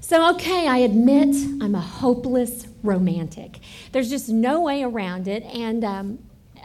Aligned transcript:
So, 0.00 0.30
okay, 0.34 0.66
I 0.66 0.78
admit 0.78 1.34
I'm 1.60 1.74
a 1.74 1.80
hopeless 1.80 2.66
romantic. 2.82 3.58
There's 3.92 4.08
just 4.08 4.28
no 4.28 4.62
way 4.62 4.82
around 4.82 5.28
it. 5.28 5.42
And 5.44 5.84
um, 5.84 6.18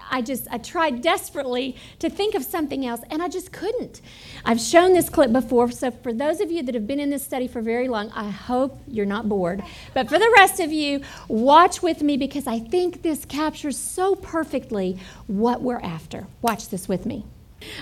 I 0.10 0.22
just, 0.22 0.48
I 0.52 0.60
tried 0.60 1.02
desperately 1.02 1.76
to 2.00 2.10
think 2.10 2.36
of 2.36 2.44
something 2.44 2.86
else, 2.86 3.02
and 3.10 3.22
I 3.22 3.30
just 3.30 3.52
couldn't. 3.52 4.02
I've 4.46 4.60
shown 4.60 4.94
this 4.94 5.10
clip 5.10 5.34
before, 5.34 5.72
so 5.72 5.90
for 5.90 6.14
those 6.14 6.40
of 6.40 6.52
you 6.52 6.62
that 6.64 6.76
have 6.76 6.86
been 6.86 7.00
in 7.00 7.10
this 7.10 7.24
study 7.24 7.48
for 7.48 7.62
very 7.62 7.88
long, 7.88 8.12
I 8.12 8.30
hope 8.30 8.80
you're 8.88 9.06
not 9.08 9.28
bored. 9.28 9.64
But 9.94 10.10
for 10.10 10.20
the 10.20 10.32
rest 10.38 10.60
of 10.60 10.72
you, 10.72 11.02
watch 11.28 11.82
with 11.82 12.02
me 12.04 12.18
because 12.18 12.46
I 12.46 12.60
think 12.60 13.02
this 13.02 13.26
captures 13.26 13.78
so 13.78 14.16
perfectly 14.16 15.00
what 15.28 15.62
we're 15.62 15.82
after. 15.82 16.28
Watch 16.42 16.70
this 16.70 16.88
with 16.88 17.06
me. 17.06 17.26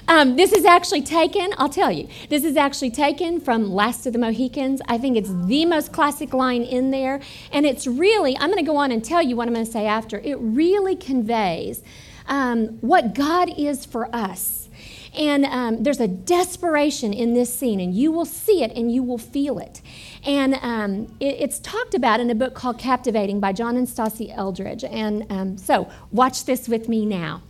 Um, 0.07 0.35
this 0.35 0.51
is 0.51 0.65
actually 0.65 1.01
taken, 1.01 1.53
I'll 1.57 1.69
tell 1.69 1.91
you, 1.91 2.07
this 2.29 2.43
is 2.43 2.57
actually 2.57 2.91
taken 2.91 3.39
from 3.39 3.71
Last 3.71 4.05
of 4.05 4.13
the 4.13 4.19
Mohicans. 4.19 4.81
I 4.87 4.97
think 4.97 5.17
it's 5.17 5.31
the 5.45 5.65
most 5.65 5.91
classic 5.91 6.33
line 6.33 6.63
in 6.63 6.91
there. 6.91 7.21
And 7.51 7.65
it's 7.65 7.87
really, 7.87 8.37
I'm 8.37 8.49
going 8.49 8.63
to 8.63 8.69
go 8.69 8.77
on 8.77 8.91
and 8.91 9.03
tell 9.03 9.21
you 9.21 9.35
what 9.35 9.47
I'm 9.47 9.53
going 9.53 9.65
to 9.65 9.71
say 9.71 9.85
after. 9.85 10.19
It 10.19 10.35
really 10.35 10.95
conveys 10.95 11.83
um, 12.27 12.79
what 12.81 13.13
God 13.13 13.49
is 13.57 13.85
for 13.85 14.13
us. 14.15 14.69
And 15.13 15.45
um, 15.45 15.83
there's 15.83 15.99
a 15.99 16.07
desperation 16.07 17.11
in 17.11 17.33
this 17.33 17.53
scene, 17.53 17.81
and 17.81 17.93
you 17.93 18.11
will 18.11 18.25
see 18.25 18.63
it 18.63 18.71
and 18.77 18.91
you 18.91 19.03
will 19.03 19.17
feel 19.17 19.59
it. 19.59 19.81
And 20.23 20.55
um, 20.61 21.13
it, 21.19 21.35
it's 21.39 21.59
talked 21.59 21.93
about 21.93 22.21
in 22.21 22.29
a 22.29 22.35
book 22.35 22.53
called 22.53 22.79
Captivating 22.79 23.39
by 23.39 23.51
John 23.51 23.75
and 23.75 23.87
Stasi 23.87 24.35
Eldredge. 24.35 24.85
And 24.85 25.25
um, 25.29 25.57
so, 25.57 25.89
watch 26.11 26.45
this 26.45 26.69
with 26.69 26.87
me 26.87 27.05
now. 27.05 27.41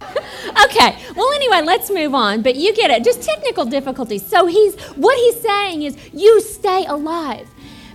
okay. 0.64 0.96
Well, 1.16 1.32
anyway, 1.32 1.62
let's 1.62 1.90
move 1.90 2.14
on. 2.14 2.42
But 2.42 2.56
you 2.56 2.74
get 2.74 2.90
it. 2.90 3.04
Just 3.04 3.22
technical 3.22 3.64
difficulties. 3.64 4.26
So 4.26 4.46
he's 4.46 4.78
what 4.96 5.16
he's 5.16 5.40
saying 5.40 5.82
is 5.82 5.96
you 6.12 6.40
stay 6.40 6.84
alive. 6.86 7.48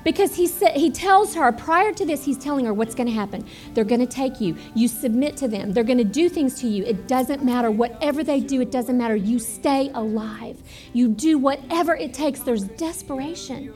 Because 0.03 0.35
he 0.35 0.47
said 0.47 0.75
he 0.75 0.91
tells 0.91 1.33
her 1.35 1.49
prior 1.53 1.93
to 1.93 2.05
this, 2.05 2.25
he's 2.25 2.37
telling 2.37 2.65
her 2.65 2.73
what's 2.73 2.93
going 2.93 3.07
to 3.07 3.13
happen. 3.13 3.45
They're 3.73 3.85
going 3.85 4.01
to 4.01 4.05
take 4.05 4.41
you. 4.41 4.57
You 4.75 4.89
submit 4.89 5.37
to 5.37 5.47
them. 5.47 5.71
They're 5.71 5.85
going 5.85 5.97
to 5.97 6.03
do 6.03 6.27
things 6.27 6.59
to 6.59 6.67
you. 6.67 6.83
It 6.83 7.07
doesn't 7.07 7.43
matter 7.43 7.71
whatever 7.71 8.21
they 8.21 8.41
do. 8.41 8.59
It 8.59 8.69
doesn't 8.69 8.97
matter. 8.97 9.15
You 9.15 9.39
stay 9.39 9.91
alive. 9.93 10.61
You 10.91 11.07
do 11.07 11.37
whatever 11.37 11.95
it 11.95 12.13
takes. 12.13 12.41
There's 12.41 12.65
desperation. 12.65 13.73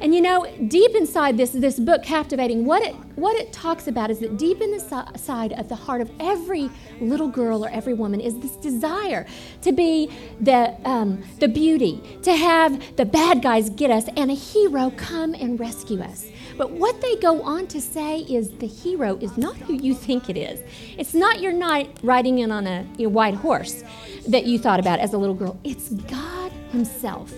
And 0.00 0.14
you 0.14 0.20
know, 0.20 0.46
deep 0.68 0.94
inside 0.94 1.36
this, 1.36 1.50
this 1.50 1.78
book, 1.78 2.02
Captivating, 2.02 2.64
what 2.64 2.82
it, 2.82 2.94
what 3.16 3.36
it 3.36 3.52
talks 3.52 3.86
about 3.86 4.10
is 4.10 4.18
that 4.18 4.36
deep 4.36 4.60
in 4.60 4.70
the 4.70 4.80
si- 4.80 5.18
side 5.18 5.52
of 5.52 5.68
the 5.68 5.74
heart 5.74 6.00
of 6.00 6.10
every 6.20 6.70
little 7.00 7.28
girl 7.28 7.64
or 7.64 7.68
every 7.70 7.94
woman 7.94 8.20
is 8.20 8.38
this 8.40 8.56
desire 8.56 9.26
to 9.62 9.72
be 9.72 10.10
the, 10.40 10.76
um, 10.84 11.22
the 11.38 11.48
beauty, 11.48 12.02
to 12.22 12.34
have 12.34 12.96
the 12.96 13.04
bad 13.04 13.42
guys 13.42 13.70
get 13.70 13.90
us, 13.90 14.06
and 14.16 14.30
a 14.30 14.34
hero 14.34 14.90
come 14.96 15.34
and 15.34 15.58
rescue 15.60 16.00
us. 16.00 16.26
But 16.56 16.70
what 16.70 17.00
they 17.00 17.16
go 17.16 17.42
on 17.42 17.66
to 17.68 17.80
say 17.80 18.20
is 18.20 18.50
the 18.58 18.66
hero 18.66 19.16
is 19.16 19.36
not 19.36 19.56
who 19.56 19.74
you 19.74 19.94
think 19.94 20.30
it 20.30 20.36
is. 20.36 20.60
It's 20.96 21.14
not 21.14 21.40
your 21.40 21.52
knight 21.52 21.98
riding 22.02 22.38
in 22.38 22.52
on 22.52 22.66
a, 22.66 22.86
a 22.98 23.06
white 23.06 23.34
horse 23.34 23.82
that 24.28 24.46
you 24.46 24.58
thought 24.58 24.78
about 24.78 25.00
as 25.00 25.14
a 25.14 25.18
little 25.18 25.34
girl. 25.34 25.58
It's 25.64 25.88
God 25.90 26.52
Himself. 26.70 27.32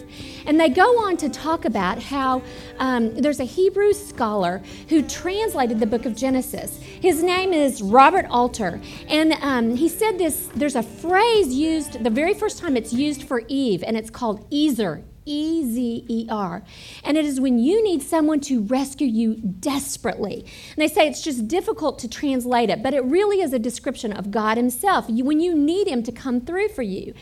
And 0.46 0.60
they 0.60 0.68
go 0.68 1.04
on 1.04 1.16
to 1.18 1.28
talk 1.28 1.64
about 1.64 2.00
how 2.00 2.42
um, 2.78 3.14
there's 3.16 3.40
a 3.40 3.44
Hebrew 3.44 3.92
scholar 3.92 4.62
who 4.88 5.02
translated 5.02 5.80
the 5.80 5.86
book 5.86 6.06
of 6.06 6.14
Genesis. 6.14 6.78
His 6.78 7.22
name 7.22 7.52
is 7.52 7.82
Robert 7.82 8.26
Alter. 8.30 8.80
And 9.08 9.32
um, 9.42 9.76
he 9.76 9.88
said 9.88 10.18
this 10.18 10.48
there's 10.54 10.76
a 10.76 10.82
phrase 10.82 11.52
used 11.52 12.04
the 12.04 12.10
very 12.10 12.34
first 12.34 12.58
time 12.58 12.76
it's 12.76 12.92
used 12.92 13.24
for 13.24 13.42
Eve, 13.48 13.82
and 13.84 13.96
it's 13.96 14.10
called 14.10 14.46
Ezer. 14.52 15.02
E 15.26 15.64
Z 15.64 16.04
E 16.08 16.26
R. 16.30 16.62
And 17.04 17.16
it 17.16 17.24
is 17.24 17.40
when 17.40 17.58
you 17.58 17.82
need 17.84 18.02
someone 18.02 18.40
to 18.40 18.62
rescue 18.62 19.06
you 19.06 19.34
desperately. 19.36 20.46
And 20.74 20.76
they 20.76 20.88
say 20.88 21.06
it's 21.06 21.22
just 21.22 21.48
difficult 21.48 21.98
to 22.00 22.08
translate 22.08 22.70
it, 22.70 22.82
but 22.82 22.94
it 22.94 23.04
really 23.04 23.40
is 23.42 23.52
a 23.52 23.58
description 23.58 24.12
of 24.12 24.30
God 24.30 24.56
Himself 24.56 25.08
when 25.08 25.40
you 25.40 25.54
need 25.54 25.88
Him 25.88 26.02
to 26.04 26.12
come 26.12 26.40
through 26.40 26.68
for 26.68 26.82
you. 26.82 27.12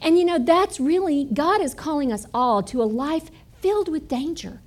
And 0.00 0.18
you 0.18 0.24
know, 0.24 0.38
that's 0.38 0.80
really, 0.80 1.28
God 1.32 1.60
is 1.60 1.74
calling 1.74 2.12
us 2.12 2.26
all 2.34 2.62
to 2.64 2.82
a 2.82 2.84
life 2.84 3.30
filled 3.60 3.88
with 3.88 4.08
danger. 4.08 4.60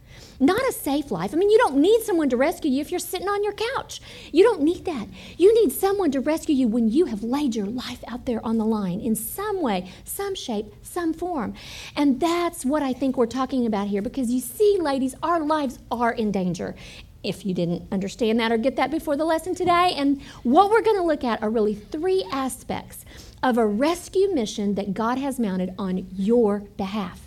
Not 0.43 0.67
a 0.67 0.73
safe 0.73 1.09
life. 1.09 1.33
I 1.33 1.37
mean, 1.37 1.49
you 1.49 1.57
don't 1.57 1.77
need 1.77 2.01
someone 2.01 2.27
to 2.29 2.35
rescue 2.35 2.69
you 2.69 2.81
if 2.81 2.91
you're 2.91 2.99
sitting 2.99 3.29
on 3.29 3.45
your 3.45 3.53
couch. 3.53 4.01
You 4.33 4.43
don't 4.43 4.61
need 4.61 4.83
that. 4.83 5.07
You 5.37 5.53
need 5.53 5.71
someone 5.71 6.11
to 6.11 6.19
rescue 6.19 6.53
you 6.53 6.67
when 6.67 6.89
you 6.89 7.05
have 7.05 7.23
laid 7.23 7.55
your 7.55 7.65
life 7.65 8.03
out 8.09 8.25
there 8.25 8.45
on 8.45 8.57
the 8.57 8.65
line 8.65 8.99
in 8.99 9.15
some 9.15 9.61
way, 9.61 9.89
some 10.03 10.35
shape, 10.35 10.73
some 10.81 11.13
form. 11.13 11.53
And 11.95 12.19
that's 12.19 12.65
what 12.65 12.83
I 12.83 12.91
think 12.91 13.15
we're 13.15 13.25
talking 13.25 13.65
about 13.65 13.87
here 13.87 14.01
because 14.01 14.31
you 14.31 14.41
see, 14.41 14.77
ladies, 14.81 15.15
our 15.23 15.39
lives 15.39 15.79
are 15.89 16.11
in 16.11 16.29
danger 16.33 16.75
if 17.23 17.45
you 17.45 17.53
didn't 17.53 17.87
understand 17.89 18.37
that 18.41 18.51
or 18.51 18.57
get 18.57 18.75
that 18.75 18.91
before 18.91 19.15
the 19.15 19.23
lesson 19.23 19.55
today. 19.55 19.93
And 19.95 20.21
what 20.43 20.69
we're 20.69 20.81
going 20.81 20.97
to 20.97 21.03
look 21.03 21.23
at 21.23 21.41
are 21.41 21.49
really 21.49 21.75
three 21.75 22.25
aspects 22.33 23.05
of 23.41 23.57
a 23.57 23.65
rescue 23.65 24.33
mission 24.33 24.75
that 24.75 24.93
God 24.93 25.17
has 25.19 25.39
mounted 25.39 25.73
on 25.79 26.05
your 26.11 26.59
behalf. 26.75 27.22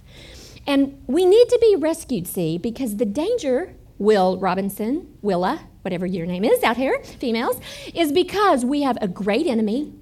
And 0.67 1.03
we 1.07 1.25
need 1.25 1.49
to 1.49 1.59
be 1.61 1.77
rescued, 1.77 2.27
see, 2.27 2.59
because 2.59 2.97
the 2.97 3.05
danger, 3.05 3.75
Will 3.99 4.39
Robinson, 4.39 5.17
Willa, 5.23 5.61
whatever 5.83 6.07
your 6.07 6.27
name 6.27 6.45
is 6.45 6.63
out 6.63 6.77
here, 6.77 7.01
females, 7.19 7.61
is 7.95 8.13
because 8.13 8.65
we 8.65 8.83
have 8.83 8.99
a 9.01 9.09
great 9.09 9.47
enemy. 9.47 9.93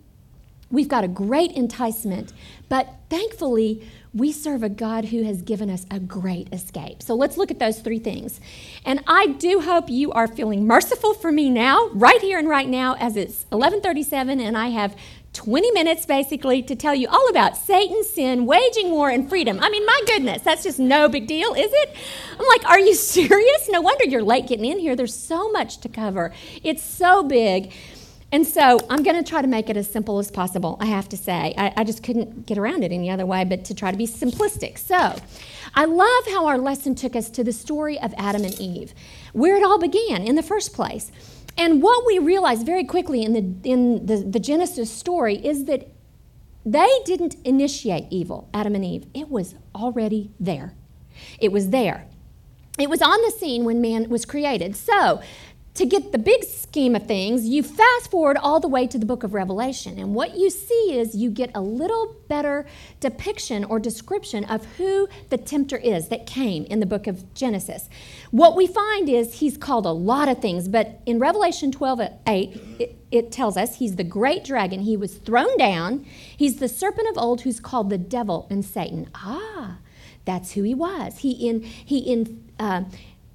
We've 0.71 0.89
got 0.89 1.05
a 1.05 1.09
great 1.09 1.53
enticement, 1.53 2.33
but 2.69 2.89
thankfully, 3.09 3.87
we 4.15 4.33
serve 4.33 4.63
a 4.63 4.69
God 4.69 5.07
who 5.07 5.23
has 5.25 5.43
given 5.43 5.69
us 5.69 5.85
a 5.91 6.01
great 6.01 6.53
escape. 6.53 7.03
So 7.03 7.15
let's 7.15 7.37
look 7.37 7.51
at 7.51 7.59
those 7.59 7.81
three 7.81 7.99
things. 7.99 8.41
And 8.85 9.01
I 9.07 9.27
do 9.27 9.61
hope 9.61 9.91
you 9.91 10.11
are 10.13 10.27
feeling 10.27 10.67
merciful 10.67 11.15
for 11.15 11.31
me 11.31 11.51
now, 11.51 11.91
right 11.93 12.21
here 12.21 12.39
and 12.39 12.49
right 12.49 12.69
now, 12.69 12.97
as 12.99 13.17
it's 13.17 13.45
11:37 13.53 14.41
and 14.41 14.57
I 14.57 14.69
have 14.69 14.97
20 15.35 15.73
minutes 15.73 16.07
basically 16.07 16.63
to 16.63 16.75
tell 16.75 16.95
you 16.95 17.09
all 17.09 17.29
about 17.29 17.57
Satan, 17.57 18.03
sin, 18.05 18.47
waging 18.47 18.91
war, 18.91 19.11
and 19.11 19.29
freedom. 19.29 19.59
I 19.61 19.69
mean, 19.69 19.85
my 19.85 20.01
goodness, 20.07 20.43
that's 20.43 20.63
just 20.63 20.79
no 20.79 21.09
big 21.09 21.27
deal, 21.27 21.53
is 21.55 21.71
it? 21.73 21.97
I'm 22.39 22.47
like, 22.47 22.65
are 22.65 22.79
you 22.79 22.95
serious? 22.95 23.69
No 23.69 23.81
wonder 23.81 24.05
you're 24.05 24.23
late 24.23 24.47
getting 24.47 24.65
in 24.65 24.79
here. 24.79 24.97
There's 24.97 25.15
so 25.15 25.51
much 25.51 25.79
to 25.79 25.89
cover, 25.89 26.33
it's 26.63 26.83
so 26.83 27.23
big. 27.23 27.73
And 28.33 28.45
so 28.45 28.81
I'm 28.91 29.05
going 29.05 29.23
to 29.23 29.23
try 29.23 29.43
to 29.43 29.47
make 29.47 29.71
it 29.71 29.77
as 29.77 29.89
simple 29.89 30.19
as 30.19 30.29
possible, 30.29 30.77
I 30.81 30.87
have 30.87 31.09
to 31.11 31.17
say. 31.17 31.55
I, 31.57 31.73
I, 31.77 31.85
just 31.85 32.03
couldn't 32.03 32.47
get 32.47 32.59
around 32.59 32.83
it 32.83 32.91
any 32.91 33.09
other 33.09 33.25
way 33.25 33.45
but 33.45 33.65
to 33.67 33.77
try 33.77 33.93
to 33.93 33.97
be 33.97 34.09
simplistic. 34.09 34.77
So 34.77 35.15
I 35.77 35.85
love 35.85 36.27
how 36.27 36.47
our 36.47 36.59
lesson 36.59 36.97
took 36.97 37.15
us 37.15 37.31
to 37.31 37.45
the 37.45 37.53
story 37.53 37.97
of 38.01 38.13
Adam 38.17 38.43
and 38.43 38.59
Eve, 38.61 38.93
where 39.35 39.57
it 39.57 39.63
all 39.63 39.79
began 39.79 40.23
in 40.23 40.35
the 40.35 40.43
first 40.43 40.73
place. 40.73 41.13
And 41.57 41.83
what 41.83 42.05
we 42.07 42.19
realize 42.19 42.63
very 42.63 42.85
quickly 42.85 43.23
in 43.23 43.33
the, 43.33 43.69
in 43.69 44.07
the, 44.07 44.17
the 44.17 44.41
Genesis 44.41 44.91
story 44.91 45.37
is 45.37 45.67
that 45.67 45.89
they 46.67 46.89
didn't 47.05 47.37
initiate 47.45 48.07
evil, 48.11 48.49
Adam 48.53 48.75
and 48.75 48.85
Eve. 48.85 49.07
It 49.15 49.31
was 49.31 49.55
already 49.75 50.33
there. 50.41 50.75
It 51.39 51.53
was 51.53 51.71
there. 51.71 52.07
It 52.79 52.91
was 52.91 53.03
on 53.03 53.21
the 53.23 53.31
scene 53.31 53.65
when 53.65 53.81
man 53.81 54.09
was 54.09 54.25
created. 54.25 54.75
So 54.75 55.21
to 55.75 55.85
get 55.85 56.13
the 56.13 56.19
big 56.19 56.45
scheme 56.45 56.95
of 56.95 57.07
things, 57.07 57.49
you 57.49 57.63
fast 57.63 58.09
forward 58.09 58.37
all 58.37 58.61
the 58.61 58.69
way 58.69 58.87
to 58.87 58.97
the 58.97 59.05
book 59.05 59.25
of 59.25 59.35
Revelation. 59.35 59.99
And 59.99 60.15
what 60.15 60.37
you 60.37 60.49
see 60.49 60.97
is 60.97 61.17
you 61.17 61.31
get 61.31 61.51
a 61.53 61.61
little 61.61 62.15
better 62.29 62.65
depiction 63.01 63.65
or 63.65 63.81
description 63.81 64.45
of 64.45 64.65
who 64.77 65.09
the 65.31 65.37
tempter 65.37 65.77
is 65.77 66.09
that 66.09 66.27
came 66.27 66.65
in 66.67 66.79
the 66.79 66.87
book 66.87 67.09
of 67.09 67.35
Genesis. 67.35 67.89
What 68.31 68.55
we 68.55 68.69
find 68.69 69.09
is 69.09 69.35
he's 69.35 69.57
called 69.57 69.85
a 69.85 69.91
lot 69.91 70.29
of 70.29 70.41
things, 70.41 70.69
but 70.69 71.01
in 71.07 71.19
Revelation 71.19 71.73
12 71.73 72.01
8, 72.27 72.61
it, 72.79 72.97
it 73.11 73.33
tells 73.33 73.57
us 73.57 73.77
he's 73.77 73.97
the 73.97 74.05
great 74.05 74.45
dragon. 74.45 74.81
He 74.81 74.97
was 74.97 75.17
thrown 75.17 75.57
down. 75.59 76.07
He's 76.37 76.57
the 76.57 76.69
serpent 76.69 77.09
of 77.09 77.19
old 77.19 77.41
who's 77.41 77.59
called 77.59 77.91
the 77.91 77.99
devil 77.99 78.47
and 78.49 78.65
Satan. 78.65 79.11
Ah, 79.17 79.79
that's 80.25 80.53
who 80.53 80.63
he 80.63 80.75
was. 80.75 81.19
He 81.19 81.49
in, 81.49 81.63
he 81.63 81.99
in, 81.99 82.45
uh, 82.61 82.85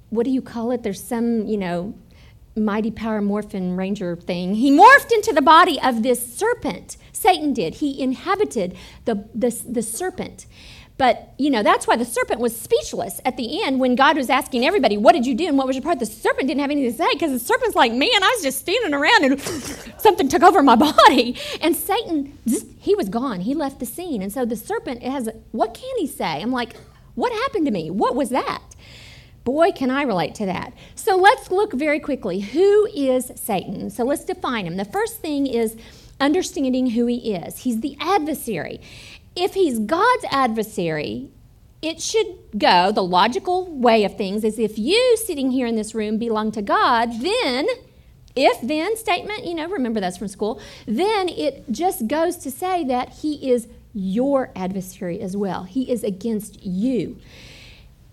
what 0.08 0.24
do 0.24 0.30
you 0.30 0.40
call 0.40 0.70
it? 0.70 0.82
There's 0.82 1.02
some, 1.02 1.46
you 1.46 1.58
know, 1.58 1.94
mighty 2.56 2.90
power 2.90 3.20
morphin 3.20 3.76
ranger 3.76 4.16
thing. 4.16 4.54
He 4.56 4.70
morphed 4.70 5.12
into 5.12 5.32
the 5.32 5.42
body 5.42 5.80
of 5.80 6.02
this 6.02 6.34
serpent. 6.34 6.96
Satan 7.12 7.52
did. 7.52 7.76
He 7.76 8.00
inhabited 8.00 8.76
the, 9.04 9.28
the, 9.34 9.50
the 9.68 9.82
serpent. 9.82 10.46
But, 11.00 11.32
you 11.38 11.48
know, 11.48 11.62
that's 11.62 11.86
why 11.86 11.96
the 11.96 12.04
serpent 12.04 12.40
was 12.40 12.54
speechless 12.54 13.22
at 13.24 13.38
the 13.38 13.62
end 13.62 13.80
when 13.80 13.94
God 13.94 14.18
was 14.18 14.28
asking 14.28 14.66
everybody, 14.66 14.98
What 14.98 15.12
did 15.12 15.24
you 15.24 15.34
do 15.34 15.46
and 15.46 15.56
what 15.56 15.66
was 15.66 15.74
your 15.74 15.82
part? 15.82 15.98
The 15.98 16.04
serpent 16.04 16.46
didn't 16.46 16.60
have 16.60 16.70
anything 16.70 16.92
to 16.92 16.98
say 16.98 17.08
because 17.14 17.32
the 17.32 17.38
serpent's 17.38 17.74
like, 17.74 17.90
Man, 17.90 18.22
I 18.22 18.34
was 18.36 18.42
just 18.42 18.58
standing 18.58 18.92
around 18.92 19.24
and 19.24 19.40
something 19.98 20.28
took 20.28 20.42
over 20.42 20.62
my 20.62 20.76
body. 20.76 21.38
And 21.62 21.74
Satan, 21.74 22.36
he 22.78 22.94
was 22.94 23.08
gone. 23.08 23.40
He 23.40 23.54
left 23.54 23.80
the 23.80 23.86
scene. 23.86 24.20
And 24.20 24.30
so 24.30 24.44
the 24.44 24.56
serpent 24.56 25.02
has, 25.02 25.30
What 25.52 25.72
can 25.72 25.96
he 25.96 26.06
say? 26.06 26.42
I'm 26.42 26.52
like, 26.52 26.76
What 27.14 27.32
happened 27.32 27.64
to 27.64 27.72
me? 27.72 27.90
What 27.90 28.14
was 28.14 28.28
that? 28.28 28.62
Boy, 29.50 29.72
can 29.72 29.90
I 29.90 30.02
relate 30.02 30.36
to 30.36 30.46
that. 30.46 30.72
So 30.94 31.16
let's 31.16 31.50
look 31.50 31.72
very 31.72 31.98
quickly. 31.98 32.38
Who 32.38 32.86
is 32.94 33.32
Satan? 33.34 33.90
So 33.90 34.04
let's 34.04 34.24
define 34.24 34.64
him. 34.64 34.76
The 34.76 34.84
first 34.84 35.16
thing 35.20 35.48
is 35.48 35.76
understanding 36.20 36.90
who 36.90 37.06
he 37.06 37.34
is. 37.34 37.58
He's 37.58 37.80
the 37.80 37.96
adversary. 37.98 38.80
If 39.34 39.54
he's 39.54 39.80
God's 39.80 40.24
adversary, 40.30 41.30
it 41.82 42.00
should 42.00 42.38
go, 42.56 42.92
the 42.92 43.02
logical 43.02 43.66
way 43.66 44.04
of 44.04 44.16
things 44.16 44.44
is 44.44 44.56
if 44.56 44.78
you 44.78 45.16
sitting 45.16 45.50
here 45.50 45.66
in 45.66 45.74
this 45.74 45.96
room 45.96 46.16
belong 46.16 46.52
to 46.52 46.62
God, 46.62 47.10
then, 47.20 47.66
if 48.36 48.60
then 48.60 48.96
statement, 48.96 49.46
you 49.46 49.56
know, 49.56 49.68
remember 49.68 49.98
that's 49.98 50.18
from 50.18 50.28
school, 50.28 50.60
then 50.86 51.28
it 51.28 51.64
just 51.72 52.06
goes 52.06 52.36
to 52.36 52.52
say 52.52 52.84
that 52.84 53.14
He 53.14 53.50
is 53.50 53.66
your 53.94 54.52
adversary 54.54 55.20
as 55.20 55.36
well. 55.36 55.64
He 55.64 55.90
is 55.90 56.04
against 56.04 56.62
you. 56.62 57.18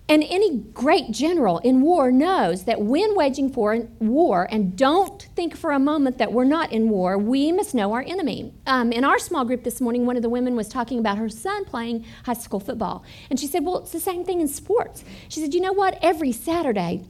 And 0.10 0.24
any 0.24 0.60
great 0.60 1.12
general 1.12 1.58
in 1.60 1.82
war 1.82 2.12
knows 2.12 2.64
that 2.64 2.82
when 2.82 3.14
waging 3.14 3.52
for 3.52 3.76
war, 4.00 4.48
and 4.50 4.78
don't 4.78 5.22
think 5.36 5.58
for 5.58 5.72
a 5.72 5.80
moment 5.80 6.18
that 6.18 6.32
we're 6.32 6.46
not 6.46 6.72
in 6.72 6.88
war, 6.88 7.18
we 7.18 7.52
must 7.52 7.76
know 7.76 7.92
our 7.92 8.04
enemy. 8.08 8.54
Um, 8.66 8.94
in 8.94 9.04
our 9.04 9.20
small 9.20 9.44
group 9.44 9.66
this 9.66 9.82
morning, 9.82 10.06
one 10.06 10.16
of 10.16 10.22
the 10.22 10.30
women 10.30 10.56
was 10.56 10.70
talking 10.70 10.98
about 11.00 11.18
her 11.18 11.28
son 11.28 11.66
playing 11.66 12.06
high 12.24 12.34
school 12.34 12.62
football. 12.62 13.04
And 13.30 13.38
she 13.38 13.48
said, 13.48 13.66
Well, 13.66 13.80
it's 13.80 13.92
the 13.92 14.00
same 14.00 14.24
thing 14.24 14.40
in 14.40 14.48
sports. 14.48 15.04
She 15.28 15.42
said, 15.42 15.54
You 15.54 15.60
know 15.60 15.74
what? 15.74 16.00
Every 16.02 16.32
Saturday, 16.32 17.04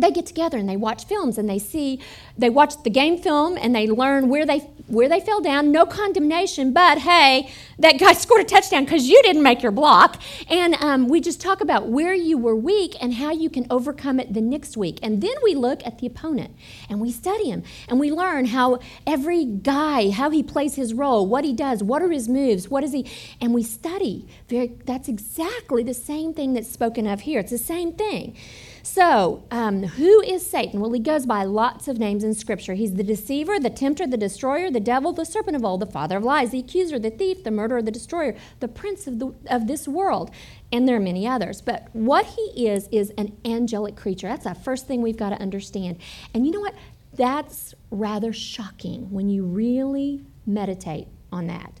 they 0.00 0.10
get 0.10 0.26
together 0.26 0.58
and 0.58 0.68
they 0.68 0.76
watch 0.76 1.04
films 1.04 1.38
and 1.38 1.48
they 1.48 1.58
see 1.58 2.00
they 2.36 2.50
watch 2.50 2.82
the 2.82 2.90
game 2.90 3.18
film 3.18 3.58
and 3.60 3.74
they 3.74 3.86
learn 3.86 4.28
where 4.28 4.46
they 4.46 4.60
where 4.86 5.08
they 5.08 5.20
fell 5.20 5.40
down. 5.40 5.70
No 5.72 5.86
condemnation 5.86 6.72
but 6.72 6.98
hey 6.98 7.50
that 7.78 7.98
guy 7.98 8.12
scored 8.24 8.42
a 8.42 8.44
touchdown 8.44 8.84
because 8.84 9.08
you 9.08 9.20
didn't 9.22 9.42
make 9.42 9.62
your 9.62 9.72
block. 9.72 10.20
And 10.48 10.74
um, 10.76 11.08
we 11.08 11.20
just 11.20 11.40
talk 11.40 11.60
about 11.60 11.88
where 11.88 12.14
you 12.14 12.38
were 12.38 12.56
weak 12.56 12.96
and 13.00 13.14
how 13.14 13.30
you 13.32 13.50
can 13.50 13.66
overcome 13.70 14.20
it 14.20 14.34
the 14.34 14.40
next 14.40 14.76
week. 14.76 14.98
And 15.02 15.20
then 15.22 15.34
we 15.42 15.54
look 15.54 15.84
at 15.86 15.98
the 15.98 16.06
opponent 16.06 16.54
and 16.88 17.00
we 17.00 17.10
study 17.10 17.50
him 17.50 17.62
and 17.88 17.98
we 17.98 18.12
learn 18.12 18.46
how 18.46 18.78
every 19.06 19.44
guy 19.44 20.10
how 20.10 20.30
he 20.30 20.42
plays 20.42 20.74
his 20.74 20.94
role 20.94 21.26
what 21.26 21.44
he 21.44 21.52
does 21.52 21.82
what 21.82 22.02
are 22.02 22.10
his 22.10 22.28
moves 22.28 22.68
what 22.68 22.84
is 22.84 22.92
he 22.92 23.06
and 23.40 23.54
we 23.54 23.62
study. 23.62 24.26
Very 24.48 24.72
that's 24.84 25.08
exactly 25.08 25.82
the 25.82 25.94
same 25.94 26.34
thing 26.34 26.54
that's 26.54 26.70
spoken 26.70 27.06
of 27.06 27.20
here. 27.22 27.40
It's 27.40 27.50
the 27.50 27.58
same 27.58 27.92
thing 27.92 28.36
so, 28.82 29.44
um, 29.50 29.82
who 29.82 30.22
is 30.22 30.48
Satan? 30.48 30.80
Well, 30.80 30.92
he 30.92 31.00
goes 31.00 31.26
by 31.26 31.44
lots 31.44 31.88
of 31.88 31.98
names 31.98 32.24
in 32.24 32.34
Scripture. 32.34 32.74
He's 32.74 32.94
the 32.94 33.02
deceiver, 33.02 33.58
the 33.58 33.70
tempter, 33.70 34.06
the 34.06 34.16
destroyer, 34.16 34.70
the 34.70 34.80
devil, 34.80 35.12
the 35.12 35.24
serpent 35.24 35.56
of 35.56 35.64
old, 35.64 35.80
the 35.80 35.86
father 35.86 36.16
of 36.16 36.24
lies, 36.24 36.50
the 36.50 36.60
accuser, 36.60 36.98
the 36.98 37.10
thief, 37.10 37.44
the 37.44 37.50
murderer, 37.50 37.82
the 37.82 37.90
destroyer, 37.90 38.34
the 38.60 38.68
prince 38.68 39.06
of, 39.06 39.18
the, 39.18 39.34
of 39.48 39.66
this 39.66 39.86
world. 39.86 40.30
And 40.72 40.88
there 40.88 40.96
are 40.96 41.00
many 41.00 41.26
others. 41.26 41.60
But 41.60 41.88
what 41.92 42.26
he 42.26 42.68
is, 42.68 42.88
is 42.90 43.10
an 43.18 43.36
angelic 43.44 43.96
creature. 43.96 44.28
That's 44.28 44.44
the 44.44 44.54
first 44.54 44.86
thing 44.86 45.02
we've 45.02 45.16
got 45.16 45.30
to 45.30 45.40
understand. 45.40 45.98
And 46.32 46.46
you 46.46 46.52
know 46.52 46.60
what? 46.60 46.74
That's 47.14 47.74
rather 47.90 48.32
shocking 48.32 49.10
when 49.10 49.28
you 49.28 49.44
really 49.44 50.22
meditate 50.46 51.08
on 51.32 51.48
that. 51.48 51.80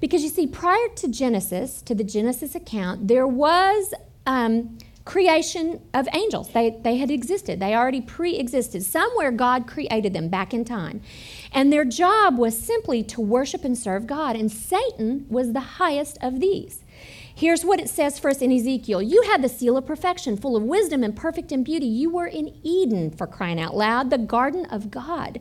Because 0.00 0.22
you 0.22 0.30
see, 0.30 0.46
prior 0.46 0.88
to 0.96 1.08
Genesis, 1.08 1.82
to 1.82 1.94
the 1.94 2.04
Genesis 2.04 2.54
account, 2.54 3.08
there 3.08 3.26
was. 3.26 3.92
Um, 4.26 4.78
creation 5.10 5.80
of 5.92 6.06
angels. 6.14 6.50
They, 6.50 6.70
they 6.70 6.98
had 6.98 7.10
existed, 7.10 7.58
they 7.58 7.74
already 7.74 8.00
pre 8.00 8.36
existed. 8.36 8.84
Somewhere 8.84 9.32
God 9.32 9.66
created 9.66 10.12
them 10.12 10.28
back 10.28 10.54
in 10.54 10.64
time. 10.64 11.02
And 11.50 11.72
their 11.72 11.84
job 11.84 12.38
was 12.38 12.56
simply 12.56 13.02
to 13.04 13.20
worship 13.20 13.64
and 13.64 13.76
serve 13.76 14.06
God. 14.06 14.36
And 14.36 14.52
Satan 14.52 15.26
was 15.28 15.52
the 15.52 15.78
highest 15.82 16.16
of 16.22 16.38
these. 16.38 16.84
Here's 17.34 17.64
what 17.64 17.80
it 17.80 17.88
says 17.88 18.20
first 18.20 18.40
in 18.40 18.52
Ezekiel 18.52 19.02
You 19.02 19.22
had 19.22 19.42
the 19.42 19.48
seal 19.48 19.76
of 19.76 19.84
perfection, 19.84 20.36
full 20.36 20.56
of 20.56 20.62
wisdom 20.62 21.02
and 21.02 21.16
perfect 21.16 21.50
in 21.50 21.64
beauty. 21.64 21.86
You 21.86 22.10
were 22.10 22.28
in 22.28 22.60
Eden, 22.62 23.10
for 23.10 23.26
crying 23.26 23.60
out 23.60 23.74
loud, 23.76 24.10
the 24.10 24.18
garden 24.18 24.64
of 24.66 24.92
God. 24.92 25.40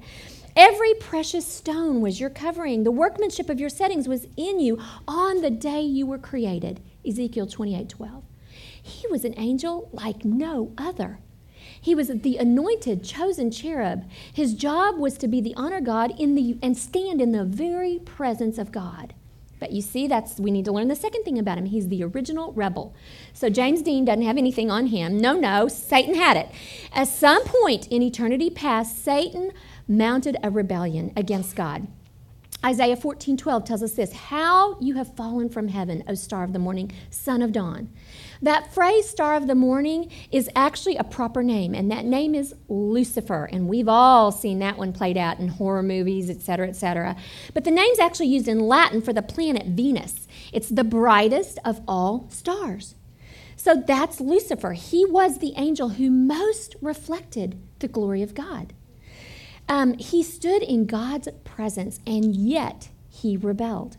Every 0.55 0.95
precious 0.95 1.45
stone 1.45 2.01
was 2.01 2.19
your 2.19 2.31
covering. 2.31 2.85
The 2.85 2.91
workmanship 2.91 3.51
of 3.51 3.59
your 3.59 3.69
settings 3.69 4.07
was 4.07 4.25
in 4.35 4.59
you 4.59 4.79
on 5.07 5.41
the 5.41 5.51
day 5.51 5.81
you 5.81 6.07
were 6.07 6.17
created. 6.17 6.81
Ezekiel 7.05 7.45
28 7.45 7.87
12. 7.87 8.23
He 8.81 9.07
was 9.07 9.25
an 9.25 9.33
angel 9.37 9.89
like 9.91 10.25
no 10.25 10.73
other. 10.77 11.19
He 11.81 11.95
was 11.95 12.07
the 12.07 12.37
anointed, 12.37 13.03
chosen 13.03 13.51
cherub. 13.51 14.05
His 14.33 14.53
job 14.53 14.97
was 14.97 15.17
to 15.17 15.27
be 15.27 15.41
the 15.41 15.55
honor 15.55 15.81
God 15.81 16.13
in 16.19 16.35
the 16.35 16.57
and 16.61 16.77
stand 16.77 17.21
in 17.21 17.31
the 17.31 17.45
very 17.45 17.99
presence 17.99 18.57
of 18.57 18.71
God. 18.71 19.13
But 19.59 19.71
you 19.71 19.81
see, 19.81 20.07
that's 20.07 20.39
we 20.39 20.51
need 20.51 20.65
to 20.65 20.71
learn 20.71 20.87
the 20.87 20.95
second 20.95 21.23
thing 21.23 21.37
about 21.37 21.57
him. 21.57 21.65
He's 21.65 21.89
the 21.89 22.03
original 22.03 22.53
rebel. 22.53 22.95
So 23.33 23.49
James 23.49 23.81
Dean 23.81 24.05
doesn't 24.05 24.23
have 24.23 24.37
anything 24.37 24.71
on 24.71 24.87
him. 24.87 25.17
No, 25.17 25.37
no, 25.37 25.67
Satan 25.67 26.15
had 26.15 26.37
it. 26.37 26.49
At 26.93 27.09
some 27.09 27.43
point 27.43 27.87
in 27.87 28.01
eternity 28.01 28.49
past, 28.49 29.03
Satan 29.03 29.51
mounted 29.87 30.37
a 30.41 30.49
rebellion 30.49 31.11
against 31.15 31.55
God. 31.55 31.87
Isaiah 32.65 32.97
14, 32.97 33.37
12 33.37 33.63
tells 33.63 33.83
us 33.83 33.93
this 33.93 34.13
How 34.13 34.77
you 34.79 34.95
have 34.95 35.15
fallen 35.15 35.49
from 35.49 35.69
heaven, 35.69 36.03
O 36.07 36.13
star 36.13 36.43
of 36.43 36.53
the 36.53 36.59
morning, 36.59 36.91
son 37.09 37.41
of 37.41 37.51
dawn. 37.51 37.89
That 38.41 38.73
phrase, 38.73 39.09
star 39.09 39.35
of 39.35 39.47
the 39.47 39.55
morning, 39.55 40.11
is 40.31 40.49
actually 40.55 40.95
a 40.95 41.03
proper 41.03 41.43
name, 41.43 41.73
and 41.73 41.91
that 41.91 42.05
name 42.05 42.33
is 42.33 42.55
Lucifer. 42.69 43.49
And 43.51 43.67
we've 43.67 43.89
all 43.89 44.31
seen 44.31 44.59
that 44.59 44.77
one 44.77 44.93
played 44.93 45.17
out 45.17 45.39
in 45.39 45.49
horror 45.49 45.83
movies, 45.83 46.29
etc., 46.29 46.69
etc. 46.69 47.17
But 47.53 47.65
the 47.65 47.71
name's 47.71 47.99
actually 47.99 48.27
used 48.27 48.47
in 48.47 48.59
Latin 48.59 49.01
for 49.01 49.11
the 49.11 49.21
planet 49.21 49.67
Venus. 49.67 50.27
It's 50.53 50.69
the 50.69 50.85
brightest 50.85 51.59
of 51.65 51.81
all 51.87 52.27
stars. 52.29 52.95
So 53.57 53.75
that's 53.75 54.21
Lucifer. 54.21 54.71
He 54.71 55.05
was 55.05 55.39
the 55.39 55.53
angel 55.57 55.89
who 55.89 56.09
most 56.09 56.77
reflected 56.81 57.59
the 57.79 57.89
glory 57.89 58.23
of 58.23 58.33
God. 58.33 58.71
Um, 59.67 59.97
he 59.97 60.23
stood 60.23 60.63
in 60.63 60.85
God's 60.85 61.27
presence, 61.43 61.99
and 62.07 62.33
yet 62.35 62.87
he 63.09 63.35
rebelled. 63.35 63.97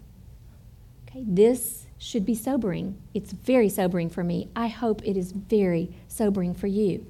Okay, 1.07 1.25
this 1.27 1.87
should 2.01 2.25
be 2.25 2.35
sobering. 2.35 2.97
It's 3.13 3.31
very 3.31 3.69
sobering 3.69 4.09
for 4.09 4.25
me. 4.25 4.49
I 4.57 4.69
hope 4.69 5.03
it 5.05 5.19
is 5.19 5.33
very 5.33 5.95
sobering 6.09 6.55
for 6.55 6.67
you. 6.67 7.07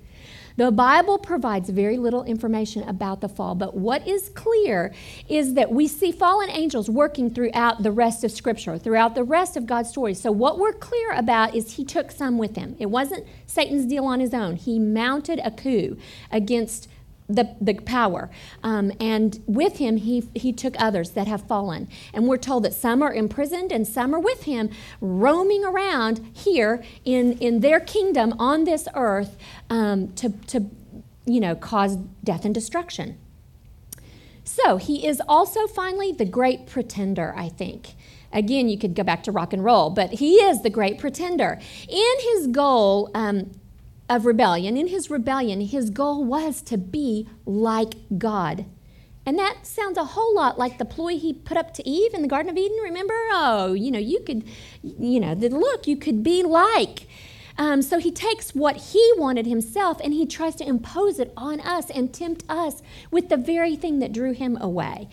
The 0.57 0.73
Bible 0.73 1.17
provides 1.17 1.71
very 1.71 1.97
little 1.97 2.25
information 2.25 2.83
about 2.83 3.21
the 3.21 3.29
fall, 3.29 3.55
but 3.55 3.77
what 3.77 4.07
is 4.07 4.31
clear 4.31 4.93
is 5.29 5.55
that 5.55 5.71
we 5.71 5.87
see 5.87 6.11
fallen 6.11 6.51
angels 6.51 6.91
working 6.91 7.31
throughout 7.31 7.85
the 7.85 7.93
rest 7.93 8.25
of 8.25 8.33
Scripture, 8.33 8.77
throughout 8.77 9.15
the 9.15 9.23
rest 9.23 9.57
of 9.57 9.65
God's 9.65 9.91
story. 9.91 10.13
So, 10.13 10.33
what 10.33 10.59
we're 10.59 10.73
clear 10.73 11.13
about 11.13 11.55
is 11.55 11.77
He 11.77 11.85
took 11.85 12.11
some 12.11 12.37
with 12.37 12.57
Him. 12.57 12.75
It 12.81 12.91
wasn't 12.91 13.27
Satan's 13.47 13.87
deal 13.87 14.05
on 14.05 14.19
his 14.19 14.35
own, 14.35 14.57
He 14.57 14.79
mounted 14.79 15.41
a 15.45 15.53
coup 15.53 15.97
against 16.33 16.89
the, 17.35 17.57
the 17.61 17.75
power. 17.75 18.31
Um, 18.63 18.93
and 19.01 19.43
with 19.47 19.79
him, 19.79 19.97
he, 19.97 20.29
he 20.35 20.53
took 20.53 20.75
others 20.79 21.11
that 21.11 21.27
have 21.27 21.47
fallen. 21.47 21.89
And 22.13 22.27
we're 22.27 22.37
told 22.37 22.65
that 22.65 22.75
some 22.75 23.03
are 23.03 23.13
imprisoned 23.13 23.73
and 23.73 23.87
some 23.87 24.15
are 24.15 24.21
with 24.21 24.45
him, 24.45 24.71
roaming 25.01 25.65
around 25.65 26.21
here 26.33 26.83
in, 27.05 27.39
in 27.39 27.61
their 27.61 27.81
kingdom 27.81 28.35
on 28.39 28.65
this 28.65 28.89
earth 28.95 29.37
um, 29.69 30.13
to, 30.15 30.31
to, 30.49 30.67
you 31.25 31.41
know, 31.41 31.55
cause 31.55 31.97
death 32.25 32.45
and 32.45 32.55
destruction. 32.55 33.19
So 34.45 34.79
he 34.79 35.07
is 35.07 35.23
also 35.29 35.67
finally 35.67 36.13
the 36.13 36.25
great 36.25 36.67
pretender, 36.67 37.33
I 37.37 37.49
think. 37.49 37.95
Again, 38.33 38.69
you 38.69 38.79
could 38.79 38.95
go 38.95 39.03
back 39.03 39.23
to 39.25 39.33
rock 39.33 39.53
and 39.53 39.65
roll, 39.65 39.91
but 39.91 40.11
he 40.11 40.37
is 40.37 40.63
the 40.63 40.71
great 40.71 40.99
pretender. 40.99 41.61
In 41.89 42.15
his 42.21 42.47
goal, 42.49 43.11
um, 43.15 43.51
of 44.11 44.27
rebellion, 44.27 44.77
in 44.77 44.89
his 44.89 45.09
rebellion, 45.09 45.61
his 45.61 45.89
goal 45.89 46.25
was 46.25 46.61
to 46.63 46.77
be 46.77 47.29
like 47.47 47.95
God. 48.19 48.67
And 49.25 49.39
that 49.39 49.65
sounds 49.65 49.97
a 49.97 50.05
whole 50.05 50.35
lot 50.35 50.59
like 50.59 50.79
the 50.79 50.85
ploy 50.85 51.17
he 51.17 51.33
put 51.33 51.57
up 51.57 51.73
to 51.75 51.89
Eve 51.89 52.13
in 52.13 52.23
the 52.23 52.29
Garden 52.29 52.51
of 52.51 52.57
Eden. 52.57 52.79
Remember? 52.83 53.15
Oh, 53.31 53.73
you 53.73 53.93
know, 53.93 54.01
you 54.01 54.21
could, 54.21 54.45
you 54.83 55.21
know, 55.21 55.35
look, 55.35 55.87
you 55.87 55.97
could 55.97 56.25
be 56.25 56.43
like. 56.43 57.07
Um, 57.57 57.83
so 57.83 57.99
he 57.99 58.11
takes 58.11 58.53
what 58.55 58.77
he 58.77 59.13
wanted 59.17 59.47
himself 59.47 60.01
and 60.03 60.13
he 60.13 60.27
tries 60.27 60.57
to 60.57 60.67
impose 60.67 61.21
it 61.21 61.33
on 61.37 61.61
us 61.61 61.91
and 61.91 62.13
tempt 62.13 62.43
us 62.49 62.83
with 63.13 63.29
the 63.29 63.37
very 63.37 63.77
thing 63.77 64.01
that 64.01 64.13
drew 64.13 64.33
him 64.33 64.59
away. 64.61 65.09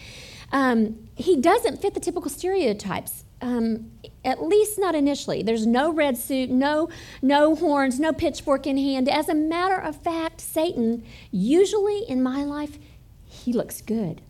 Um, 0.51 1.08
he 1.16 1.39
doesn't 1.39 1.82
fit 1.82 1.94
the 1.94 2.00
typical 2.00 2.32
stereotypes 2.32 3.25
um, 3.41 3.91
at 4.25 4.44
least 4.44 4.79
not 4.79 4.96
initially. 4.96 5.44
There's 5.44 5.65
no 5.65 5.91
red 5.91 6.17
suit, 6.17 6.50
no, 6.50 6.89
no 7.22 7.56
horns, 7.56 8.00
no 8.00 8.13
pitchfork 8.13 8.67
in 8.67 8.77
hand. 8.77 9.08
As 9.08 9.29
a 9.29 9.36
matter 9.36 9.77
of 9.77 9.96
fact, 9.96 10.41
Satan, 10.41 11.03
usually 11.32 12.03
in 12.08 12.24
my 12.24 12.44
life, 12.44 12.77
he 13.25 13.53
looks 13.53 13.82
good. 13.82 14.22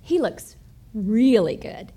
He 0.00 0.18
looks 0.18 0.56
really 0.94 1.56
good. 1.56 1.92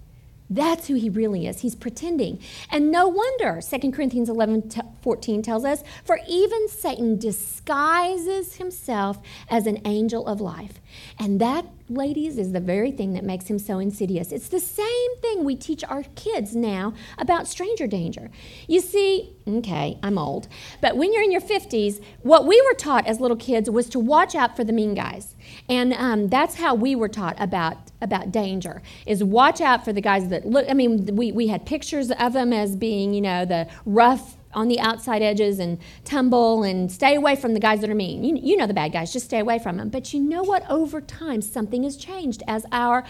That's 0.49 0.87
who 0.87 0.93
he 0.93 1.09
really 1.09 1.47
is. 1.47 1.61
He's 1.61 1.75
pretending. 1.75 2.39
And 2.69 2.91
no 2.91 3.07
wonder 3.07 3.59
2 3.61 3.91
Corinthians 3.91 4.29
11 4.29 4.71
14 5.01 5.41
tells 5.41 5.65
us, 5.65 5.83
For 6.03 6.19
even 6.27 6.67
Satan 6.67 7.17
disguises 7.17 8.55
himself 8.55 9.19
as 9.49 9.65
an 9.65 9.81
angel 9.85 10.27
of 10.27 10.39
life. 10.41 10.79
And 11.17 11.41
that, 11.41 11.65
ladies, 11.89 12.37
is 12.37 12.51
the 12.51 12.59
very 12.59 12.91
thing 12.91 13.13
that 13.13 13.23
makes 13.23 13.47
him 13.47 13.59
so 13.59 13.77
insidious. 13.79 14.31
It's 14.31 14.47
the 14.47 14.59
same 14.59 15.17
thing 15.21 15.43
we 15.43 15.55
teach 15.55 15.83
our 15.83 16.03
kids 16.15 16.55
now 16.55 16.93
about 17.17 17.47
stranger 17.47 17.85
danger. 17.85 18.31
You 18.67 18.81
see, 18.81 19.35
okay, 19.47 19.99
I'm 20.01 20.17
old, 20.17 20.47
but 20.81 20.97
when 20.97 21.13
you're 21.13 21.23
in 21.23 21.31
your 21.31 21.41
50s, 21.41 22.03
what 22.21 22.45
we 22.45 22.59
were 22.61 22.73
taught 22.73 23.05
as 23.05 23.19
little 23.19 23.37
kids 23.37 23.69
was 23.69 23.87
to 23.89 23.99
watch 23.99 24.33
out 24.33 24.55
for 24.55 24.63
the 24.63 24.73
mean 24.73 24.95
guys. 24.95 25.35
And 25.69 25.93
um, 25.93 26.27
that's 26.29 26.55
how 26.55 26.73
we 26.73 26.95
were 26.95 27.09
taught 27.09 27.35
about, 27.39 27.77
about 28.01 28.31
danger, 28.31 28.81
is 29.05 29.23
watch 29.23 29.61
out 29.61 29.85
for 29.85 29.93
the 29.93 30.01
guys 30.01 30.29
that 30.29 30.45
look, 30.45 30.65
I 30.69 30.73
mean, 30.73 31.15
we, 31.15 31.31
we 31.31 31.47
had 31.47 31.65
pictures 31.65 32.11
of 32.11 32.33
them 32.33 32.51
as 32.51 32.75
being, 32.75 33.13
you 33.13 33.21
know, 33.21 33.45
the 33.45 33.67
rough, 33.85 34.37
on 34.55 34.67
the 34.67 34.79
outside 34.79 35.21
edges 35.21 35.59
and 35.59 35.77
tumble 36.03 36.63
and 36.63 36.91
stay 36.91 37.15
away 37.15 37.35
from 37.35 37.53
the 37.53 37.59
guys 37.59 37.81
that 37.81 37.89
are 37.89 37.95
mean. 37.95 38.23
You, 38.23 38.37
you 38.41 38.57
know 38.57 38.65
the 38.65 38.73
bad 38.73 38.91
guys, 38.91 39.13
just 39.13 39.25
stay 39.25 39.39
away 39.39 39.59
from 39.59 39.77
them. 39.77 39.89
But 39.89 40.13
you 40.13 40.19
know 40.19 40.43
what? 40.43 40.69
Over 40.69 41.01
time, 41.01 41.41
something 41.41 41.83
has 41.83 41.97
changed 41.97 42.41
as 42.47 42.65
our, 42.71 43.05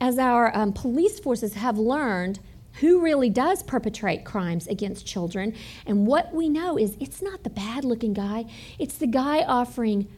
as 0.00 0.18
our 0.18 0.54
um, 0.56 0.72
police 0.72 1.18
forces 1.18 1.54
have 1.54 1.78
learned 1.78 2.40
who 2.80 3.00
really 3.00 3.30
does 3.30 3.62
perpetrate 3.62 4.24
crimes 4.24 4.66
against 4.66 5.06
children. 5.06 5.54
And 5.86 6.06
what 6.06 6.32
we 6.34 6.48
know 6.48 6.78
is 6.78 6.96
it's 7.00 7.22
not 7.22 7.42
the 7.42 7.50
bad 7.50 7.84
looking 7.84 8.12
guy, 8.12 8.44
it's 8.78 8.96
the 8.98 9.06
guy 9.06 9.42
offering 9.42 10.08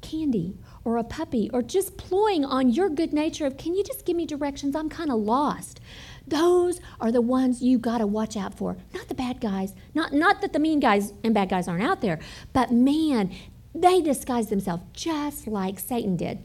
candy 0.00 0.58
or 0.84 0.98
a 0.98 1.04
puppy 1.04 1.50
or 1.52 1.62
just 1.62 1.96
ploying 1.96 2.44
on 2.44 2.70
your 2.70 2.88
good 2.90 3.12
nature 3.12 3.46
of, 3.46 3.56
can 3.56 3.74
you 3.74 3.82
just 3.82 4.04
give 4.04 4.16
me 4.16 4.26
directions? 4.26 4.76
I'm 4.76 4.88
kind 4.88 5.10
of 5.10 5.18
lost. 5.18 5.80
Those 6.26 6.80
are 7.00 7.12
the 7.12 7.20
ones 7.20 7.62
you 7.62 7.78
got 7.78 7.98
to 7.98 8.06
watch 8.06 8.36
out 8.36 8.54
for. 8.54 8.76
Not 8.92 9.08
the 9.08 9.14
bad 9.14 9.40
guys. 9.40 9.74
Not, 9.94 10.12
not 10.12 10.40
that 10.40 10.52
the 10.52 10.58
mean 10.58 10.80
guys 10.80 11.12
and 11.22 11.34
bad 11.34 11.50
guys 11.50 11.68
aren't 11.68 11.84
out 11.84 12.00
there, 12.00 12.18
but 12.52 12.72
man, 12.72 13.34
they 13.74 14.00
disguise 14.00 14.48
themselves 14.48 14.84
just 14.92 15.46
like 15.46 15.78
Satan 15.78 16.16
did. 16.16 16.38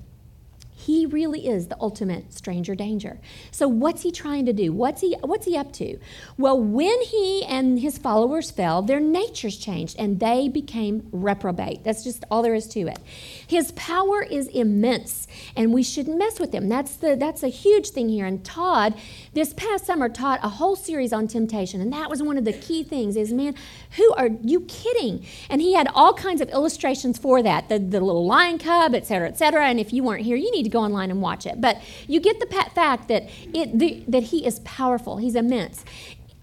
He 0.89 1.05
really 1.05 1.47
is 1.47 1.67
the 1.67 1.77
ultimate 1.79 2.33
stranger 2.33 2.73
danger. 2.73 3.19
So 3.51 3.67
what's 3.67 4.01
he 4.01 4.11
trying 4.11 4.47
to 4.47 4.53
do? 4.53 4.73
What's 4.73 5.01
he 5.01 5.15
what's 5.21 5.45
he 5.45 5.55
up 5.55 5.71
to? 5.73 5.99
Well, 6.35 6.59
when 6.59 6.99
he 7.03 7.45
and 7.45 7.79
his 7.79 7.99
followers 7.99 8.49
fell, 8.49 8.81
their 8.81 8.99
natures 8.99 9.57
changed 9.57 9.97
and 9.99 10.19
they 10.19 10.47
became 10.47 11.07
reprobate. 11.11 11.83
That's 11.83 12.03
just 12.03 12.25
all 12.31 12.41
there 12.41 12.55
is 12.55 12.65
to 12.69 12.87
it. 12.87 12.97
His 13.45 13.71
power 13.73 14.23
is 14.23 14.47
immense 14.47 15.27
and 15.55 15.73
we 15.75 15.83
shouldn't 15.83 16.17
mess 16.17 16.39
with 16.39 16.51
him. 16.51 16.69
That's 16.69 16.95
the 16.95 17.15
that's 17.15 17.43
a 17.43 17.49
huge 17.49 17.89
thing 17.89 18.09
here. 18.09 18.25
And 18.25 18.43
Todd 18.43 18.95
this 19.33 19.53
past 19.53 19.85
summer 19.85 20.09
taught 20.09 20.39
a 20.41 20.49
whole 20.49 20.75
series 20.75 21.13
on 21.13 21.27
temptation 21.27 21.81
and 21.81 21.93
that 21.93 22.09
was 22.09 22.23
one 22.23 22.39
of 22.39 22.45
the 22.45 22.53
key 22.53 22.81
things 22.81 23.15
is 23.15 23.31
man, 23.31 23.53
who 23.91 24.11
are 24.15 24.29
you 24.41 24.61
kidding? 24.61 25.23
And 25.51 25.61
he 25.61 25.75
had 25.75 25.87
all 25.93 26.15
kinds 26.15 26.41
of 26.41 26.49
illustrations 26.49 27.19
for 27.19 27.43
that. 27.43 27.69
The 27.69 27.77
the 27.77 28.01
little 28.01 28.25
lion 28.25 28.57
cub, 28.57 28.95
et 28.95 29.05
cetera, 29.05 29.27
et 29.27 29.37
cetera. 29.37 29.67
And 29.67 29.79
if 29.79 29.93
you 29.93 30.01
weren't 30.01 30.25
here, 30.25 30.35
you 30.35 30.49
need 30.51 30.63
to 30.63 30.78
online 30.79 31.11
and 31.11 31.21
watch 31.21 31.45
it. 31.45 31.61
But 31.61 31.81
you 32.07 32.19
get 32.19 32.39
the 32.39 32.47
fact 32.47 32.75
that, 33.07 33.29
it, 33.53 33.77
the, 33.77 34.03
that 34.07 34.23
he 34.23 34.45
is 34.45 34.59
powerful, 34.59 35.17
he's 35.17 35.35
immense. 35.35 35.85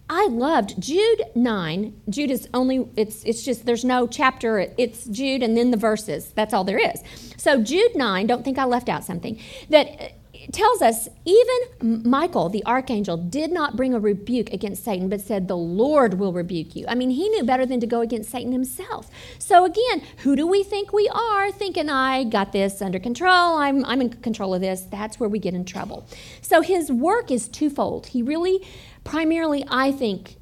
I 0.09 0.29
loved 0.29 0.81
Jude 0.81 1.23
9. 1.35 2.01
Jude 2.09 2.31
is 2.31 2.49
only, 2.55 2.89
it's, 2.97 3.25
it's 3.25 3.43
just, 3.43 3.67
there's 3.67 3.85
no 3.85 4.07
chapter. 4.07 4.73
It's 4.79 5.05
Jude 5.07 5.43
and 5.43 5.57
then 5.57 5.73
the 5.73 5.77
verses. 5.77 6.31
That's 6.33 6.55
all 6.55 6.63
there 6.63 6.79
is. 6.79 7.03
So, 7.37 7.61
Jude 7.61 7.97
9, 7.97 8.27
don't 8.27 8.45
think 8.45 8.57
I 8.57 8.65
left 8.65 8.89
out 8.89 9.05
something, 9.05 9.41
that 9.71 10.13
tells 10.53 10.83
us 10.83 11.09
even 11.25 12.03
Michael, 12.09 12.49
the 12.49 12.65
archangel, 12.65 13.17
did 13.17 13.51
not 13.51 13.77
bring 13.77 13.95
a 13.95 13.99
rebuke 13.99 14.53
against 14.53 14.85
Satan, 14.85 15.09
but 15.09 15.21
said, 15.21 15.49
The 15.49 15.57
Lord 15.57 16.15
will 16.19 16.33
rebuke 16.33 16.77
you. 16.77 16.87
I 16.89 16.95
mean, 16.95 17.11
he 17.11 17.29
knew 17.29 17.45
better 17.45 17.67
than 17.67 17.81
to 17.81 17.87
go 17.87 18.01
against 18.01 18.31
Satan 18.31 18.53
himself. 18.53 19.11
So, 19.39 19.65
again, 19.65 20.03
who 20.19 20.37
do 20.37 20.47
we 20.47 20.63
think 20.63 20.93
we 20.93 21.09
are 21.09 21.51
thinking, 21.51 21.89
I 21.89 22.25
got 22.25 22.53
this 22.53 22.81
under 22.81 22.99
control, 22.99 23.57
I'm, 23.57 23.85
I'm 23.85 24.01
in 24.01 24.11
control 24.11 24.55
of 24.55 24.61
this? 24.61 24.83
That's 24.83 25.19
where 25.19 25.29
we 25.29 25.39
get 25.39 25.55
in 25.55 25.65
trouble. 25.65 26.07
So, 26.43 26.61
his 26.61 26.91
work 26.93 27.31
is 27.31 27.49
twofold. 27.49 28.09
He 28.09 28.23
really, 28.23 28.67
primarily, 29.05 29.65
I 29.69 29.93
think, 29.93 30.37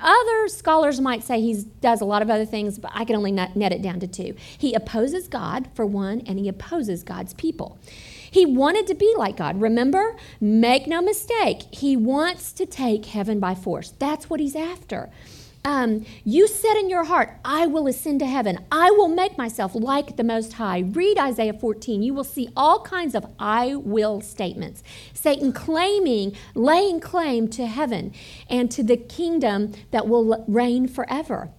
other 0.00 0.48
scholars 0.48 1.00
might 1.00 1.22
say 1.22 1.40
he 1.40 1.64
does 1.80 2.00
a 2.00 2.04
lot 2.04 2.22
of 2.22 2.30
other 2.30 2.46
things, 2.46 2.78
but 2.78 2.90
I 2.94 3.04
can 3.04 3.16
only 3.16 3.30
net 3.32 3.72
it 3.72 3.82
down 3.82 4.00
to 4.00 4.06
two. 4.06 4.34
He 4.56 4.74
opposes 4.74 5.28
God, 5.28 5.68
for 5.74 5.84
one, 5.84 6.22
and 6.26 6.38
he 6.38 6.48
opposes 6.48 7.02
God's 7.02 7.34
people. 7.34 7.78
He 8.36 8.44
wanted 8.44 8.86
to 8.88 8.94
be 8.94 9.14
like 9.16 9.38
God. 9.38 9.62
Remember? 9.62 10.14
Make 10.42 10.86
no 10.86 11.00
mistake, 11.00 11.62
he 11.70 11.96
wants 11.96 12.52
to 12.52 12.66
take 12.66 13.06
heaven 13.06 13.40
by 13.40 13.54
force. 13.54 13.94
That's 13.98 14.28
what 14.28 14.40
he's 14.40 14.54
after. 14.54 15.08
Um, 15.64 16.04
you 16.22 16.46
said 16.46 16.74
in 16.74 16.90
your 16.90 17.04
heart, 17.04 17.30
I 17.46 17.66
will 17.66 17.86
ascend 17.86 18.20
to 18.20 18.26
heaven. 18.26 18.58
I 18.70 18.90
will 18.90 19.08
make 19.08 19.38
myself 19.38 19.74
like 19.74 20.18
the 20.18 20.22
Most 20.22 20.52
High. 20.52 20.80
Read 20.80 21.18
Isaiah 21.18 21.54
14. 21.54 22.02
You 22.02 22.12
will 22.12 22.24
see 22.24 22.50
all 22.54 22.82
kinds 22.82 23.14
of 23.14 23.24
I 23.38 23.74
will 23.74 24.20
statements. 24.20 24.82
Satan 25.14 25.54
claiming, 25.54 26.36
laying 26.54 27.00
claim 27.00 27.48
to 27.48 27.64
heaven 27.64 28.12
and 28.50 28.70
to 28.70 28.82
the 28.82 28.98
kingdom 28.98 29.72
that 29.92 30.06
will 30.06 30.44
reign 30.46 30.88
forever 30.88 31.52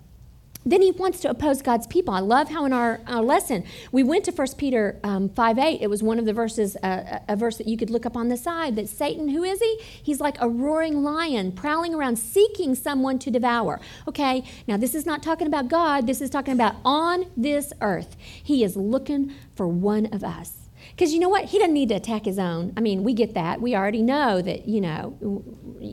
then 0.71 0.81
he 0.81 0.91
wants 0.91 1.19
to 1.21 1.29
oppose 1.29 1.61
God's 1.61 1.87
people. 1.87 2.13
I 2.13 2.19
love 2.19 2.49
how 2.49 2.65
in 2.65 2.73
our, 2.73 2.99
our 3.07 3.21
lesson 3.21 3.63
we 3.91 4.03
went 4.03 4.25
to 4.25 4.31
1 4.31 4.47
Peter 4.57 4.99
um, 5.03 5.29
5 5.29 5.57
8. 5.57 5.81
It 5.81 5.89
was 5.89 6.03
one 6.03 6.19
of 6.19 6.25
the 6.25 6.33
verses, 6.33 6.75
uh, 6.83 7.19
a 7.27 7.35
verse 7.35 7.57
that 7.57 7.67
you 7.67 7.77
could 7.77 7.89
look 7.89 8.05
up 8.05 8.17
on 8.17 8.27
the 8.27 8.37
side 8.37 8.75
that 8.75 8.89
Satan, 8.89 9.29
who 9.29 9.43
is 9.43 9.59
he? 9.59 9.79
He's 9.81 10.19
like 10.19 10.39
a 10.41 10.49
roaring 10.49 11.03
lion 11.03 11.51
prowling 11.51 11.93
around 11.93 12.17
seeking 12.17 12.75
someone 12.75 13.19
to 13.19 13.31
devour. 13.31 13.79
Okay, 14.07 14.43
now 14.67 14.77
this 14.77 14.93
is 14.93 15.05
not 15.05 15.23
talking 15.23 15.47
about 15.47 15.67
God, 15.67 16.07
this 16.07 16.21
is 16.21 16.29
talking 16.29 16.53
about 16.53 16.75
on 16.83 17.25
this 17.35 17.73
earth. 17.81 18.17
He 18.19 18.63
is 18.63 18.75
looking 18.75 19.33
for 19.55 19.67
one 19.67 20.07
of 20.07 20.23
us. 20.23 20.66
Because 20.91 21.13
you 21.13 21.19
know 21.19 21.29
what? 21.29 21.45
He 21.45 21.59
doesn't 21.59 21.73
need 21.73 21.89
to 21.89 21.95
attack 21.95 22.25
his 22.25 22.39
own. 22.39 22.73
I 22.77 22.81
mean, 22.81 23.03
we 23.03 23.13
get 23.13 23.33
that. 23.33 23.61
We 23.61 23.75
already 23.75 24.01
know 24.01 24.41
that, 24.41 24.67
you 24.67 24.81
know, 24.81 25.43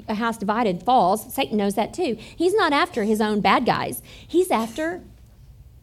a 0.08 0.14
house 0.14 0.38
divided 0.38 0.82
falls. 0.82 1.32
Satan 1.32 1.56
knows 1.56 1.74
that 1.74 1.92
too. 1.92 2.16
He's 2.18 2.54
not 2.54 2.72
after 2.72 3.04
his 3.04 3.20
own 3.20 3.40
bad 3.40 3.66
guys, 3.66 4.02
he's 4.26 4.50
after 4.50 5.02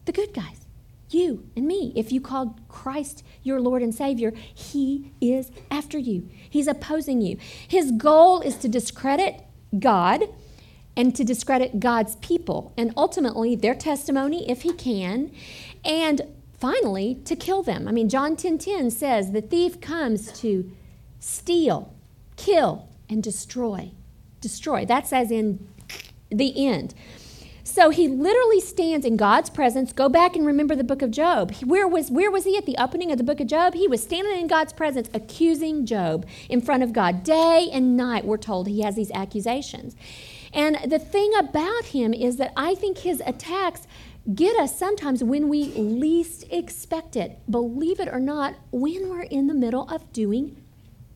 the 0.04 0.12
good 0.12 0.34
guys. 0.34 0.62
You 1.10 1.46
and 1.54 1.66
me. 1.66 1.92
If 1.94 2.10
you 2.10 2.20
called 2.22 2.66
Christ 2.68 3.22
your 3.42 3.60
Lord 3.60 3.82
and 3.82 3.94
Savior, 3.94 4.32
He 4.54 5.12
is 5.20 5.50
after 5.70 5.98
you. 5.98 6.28
He's 6.48 6.66
opposing 6.66 7.20
you. 7.20 7.36
His 7.68 7.92
goal 7.92 8.40
is 8.40 8.56
to 8.56 8.68
discredit 8.68 9.42
God 9.78 10.24
and 10.96 11.14
to 11.14 11.24
discredit 11.24 11.80
God's 11.80 12.16
people 12.16 12.72
and 12.78 12.92
ultimately 12.96 13.54
their 13.54 13.74
testimony 13.74 14.48
if 14.50 14.62
He 14.62 14.72
can. 14.72 15.30
And 15.84 16.22
finally 16.62 17.16
to 17.24 17.34
kill 17.34 17.64
them. 17.64 17.88
I 17.88 17.90
mean, 17.90 18.08
John 18.08 18.36
10:10 18.36 18.38
10, 18.38 18.58
10 18.58 18.90
says 18.92 19.32
the 19.32 19.40
thief 19.40 19.80
comes 19.80 20.30
to 20.42 20.70
steal, 21.18 21.92
kill, 22.36 22.88
and 23.08 23.20
destroy. 23.20 23.90
Destroy. 24.40 24.86
That's 24.86 25.12
as 25.12 25.32
in 25.32 25.68
the 26.30 26.66
end. 26.68 26.94
So 27.64 27.90
he 27.90 28.06
literally 28.06 28.60
stands 28.60 29.04
in 29.04 29.16
God's 29.16 29.50
presence. 29.50 29.92
Go 29.92 30.08
back 30.08 30.36
and 30.36 30.46
remember 30.46 30.76
the 30.76 30.84
book 30.84 31.02
of 31.02 31.10
Job. 31.10 31.52
Where 31.64 31.88
was, 31.88 32.10
where 32.10 32.30
was 32.30 32.44
he 32.44 32.56
at 32.56 32.66
the 32.66 32.76
opening 32.78 33.10
of 33.10 33.18
the 33.18 33.24
book 33.24 33.40
of 33.40 33.48
Job? 33.48 33.74
He 33.74 33.88
was 33.88 34.02
standing 34.02 34.38
in 34.40 34.46
God's 34.46 34.72
presence, 34.72 35.08
accusing 35.14 35.84
Job 35.84 36.26
in 36.48 36.60
front 36.60 36.82
of 36.84 36.92
God. 36.92 37.24
Day 37.24 37.70
and 37.72 37.96
night, 37.96 38.24
we're 38.24 38.36
told 38.36 38.68
he 38.68 38.82
has 38.82 38.94
these 38.94 39.10
accusations. 39.12 39.96
And 40.52 40.76
the 40.86 40.98
thing 40.98 41.32
about 41.38 41.86
him 41.86 42.12
is 42.12 42.36
that 42.36 42.52
I 42.56 42.74
think 42.74 42.98
his 42.98 43.22
attacks 43.24 43.86
get 44.34 44.56
us 44.56 44.78
sometimes 44.78 45.24
when 45.24 45.48
we 45.48 45.64
least 45.64 46.44
expect 46.50 47.16
it. 47.16 47.38
Believe 47.50 47.98
it 48.00 48.08
or 48.08 48.20
not, 48.20 48.54
when 48.70 49.08
we're 49.08 49.22
in 49.22 49.46
the 49.46 49.54
middle 49.54 49.88
of 49.88 50.12
doing 50.12 50.62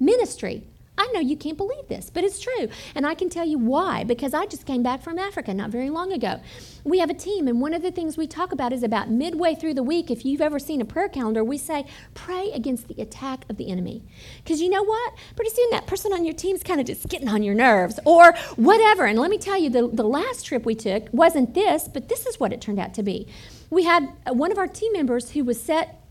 ministry. 0.01 0.65
I 0.99 1.09
know 1.13 1.21
you 1.21 1.37
can't 1.37 1.57
believe 1.57 1.89
this, 1.89 2.11
but 2.11 2.25
it's 2.25 2.41
true. 2.41 2.69
And 2.95 3.07
I 3.07 3.15
can 3.15 3.29
tell 3.29 3.47
you 3.47 3.59
why, 3.59 4.05
because 4.05 4.33
I 4.33 4.47
just 4.47 4.65
came 4.65 4.83
back 4.83 5.03
from 5.03 5.19
Africa 5.19 5.53
not 5.53 5.71
very 5.71 5.91
long 5.91 6.13
ago. 6.13 6.41
We 6.85 7.01
have 7.01 7.11
a 7.11 7.15
team, 7.15 7.49
and 7.49 7.61
one 7.61 7.75
of 7.75 7.83
the 7.83 7.91
things 7.91 8.17
we 8.17 8.27
talk 8.27 8.53
about 8.53 8.73
is 8.73 8.83
about 8.83 9.11
midway 9.11 9.55
through 9.55 9.75
the 9.75 9.83
week. 9.83 10.11
If 10.11 10.25
you've 10.25 10.41
ever 10.41 10.59
seen 10.59 10.81
a 10.81 10.85
prayer 10.85 11.09
calendar, 11.09 11.45
we 11.45 11.59
say, 11.59 11.85
pray 12.15 12.51
against 12.53 12.89
the 12.89 13.01
attack 13.03 13.45
of 13.51 13.57
the 13.57 13.71
enemy. 13.71 14.05
Because 14.43 14.61
you 14.61 14.71
know 14.71 14.83
what? 14.83 15.15
Pretty 15.35 15.51
soon 15.51 15.69
that 15.71 15.87
person 15.87 16.13
on 16.13 16.25
your 16.25 16.35
team 16.35 16.57
is 16.57 16.63
kind 16.63 16.81
of 16.81 16.87
just 16.87 17.09
getting 17.09 17.29
on 17.29 17.43
your 17.43 17.55
nerves 17.55 18.01
or 18.05 18.35
whatever. 18.57 19.05
And 19.05 19.19
let 19.19 19.31
me 19.31 19.39
tell 19.39 19.59
you, 19.59 19.69
the, 19.69 19.89
the 19.89 20.05
last 20.05 20.47
trip 20.47 20.65
we 20.65 20.75
took 20.75 21.09
wasn't 21.13 21.55
this, 21.55 21.89
but 21.89 22.09
this 22.09 22.27
is 22.27 22.41
what 22.41 22.53
it 22.53 22.61
turned 22.61 22.79
out 22.79 22.95
to 22.95 23.03
be. 23.03 23.29
We 23.69 23.85
had 23.85 24.09
uh, 24.27 24.33
one 24.33 24.53
of 24.53 24.59
our 24.59 24.69
team 24.69 24.93
members 24.93 25.31
who 25.33 25.45
was 25.45 25.61
set 25.61 26.06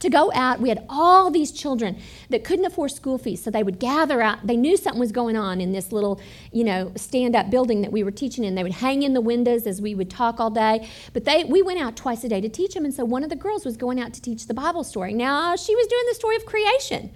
to 0.00 0.10
go 0.10 0.32
out. 0.34 0.60
We 0.60 0.68
had 0.68 0.84
all 0.88 1.30
these 1.30 1.52
children 1.52 1.98
that 2.28 2.44
couldn't 2.44 2.64
afford 2.64 2.90
school 2.90 3.16
fees, 3.16 3.42
so 3.42 3.50
they 3.50 3.62
would 3.62 3.78
gather 3.78 4.20
out. 4.20 4.46
They 4.46 4.56
knew 4.56 4.76
something 4.76 5.00
was 5.00 5.12
going 5.12 5.36
on 5.36 5.60
in 5.60 5.72
this 5.72 5.92
little, 5.92 6.20
you 6.52 6.64
know, 6.64 6.92
stand-up 6.96 7.50
building 7.50 7.82
that 7.82 7.92
we 7.92 8.02
were 8.02 8.10
teaching 8.10 8.44
in. 8.44 8.54
They 8.54 8.62
would 8.62 8.72
hang 8.72 9.02
in 9.02 9.14
the 9.14 9.20
windows 9.20 9.66
as 9.66 9.80
we 9.80 9.94
would 9.94 10.10
talk 10.10 10.40
all 10.40 10.50
day. 10.50 10.88
But 11.12 11.24
they, 11.24 11.44
we 11.44 11.62
went 11.62 11.80
out 11.80 11.96
twice 11.96 12.24
a 12.24 12.28
day 12.28 12.40
to 12.40 12.48
teach 12.48 12.74
them, 12.74 12.84
and 12.84 12.92
so 12.92 13.04
one 13.04 13.22
of 13.22 13.30
the 13.30 13.36
girls 13.36 13.64
was 13.64 13.76
going 13.76 14.00
out 14.00 14.12
to 14.14 14.20
teach 14.20 14.46
the 14.46 14.54
Bible 14.54 14.84
story. 14.84 15.14
Now 15.14 15.56
she 15.56 15.74
was 15.74 15.86
doing 15.86 16.04
the 16.08 16.14
story 16.14 16.36
of 16.36 16.44
creation, 16.44 17.12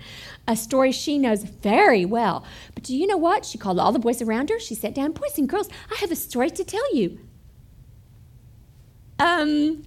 a 0.46 0.56
story 0.56 0.92
she 0.92 1.18
knows 1.18 1.42
very 1.42 2.04
well. 2.04 2.44
But 2.74 2.84
do 2.84 2.96
you 2.96 3.06
know 3.06 3.16
what? 3.16 3.44
She 3.44 3.58
called 3.58 3.78
all 3.78 3.92
the 3.92 3.98
boys 3.98 4.22
around 4.22 4.50
her. 4.50 4.60
She 4.60 4.74
sat 4.74 4.94
down, 4.94 5.12
boys 5.12 5.36
and 5.36 5.48
girls, 5.48 5.68
I 5.90 5.96
have 5.96 6.10
a 6.10 6.16
story 6.16 6.50
to 6.50 6.64
tell 6.64 6.94
you. 6.94 7.18
Um, 9.18 9.82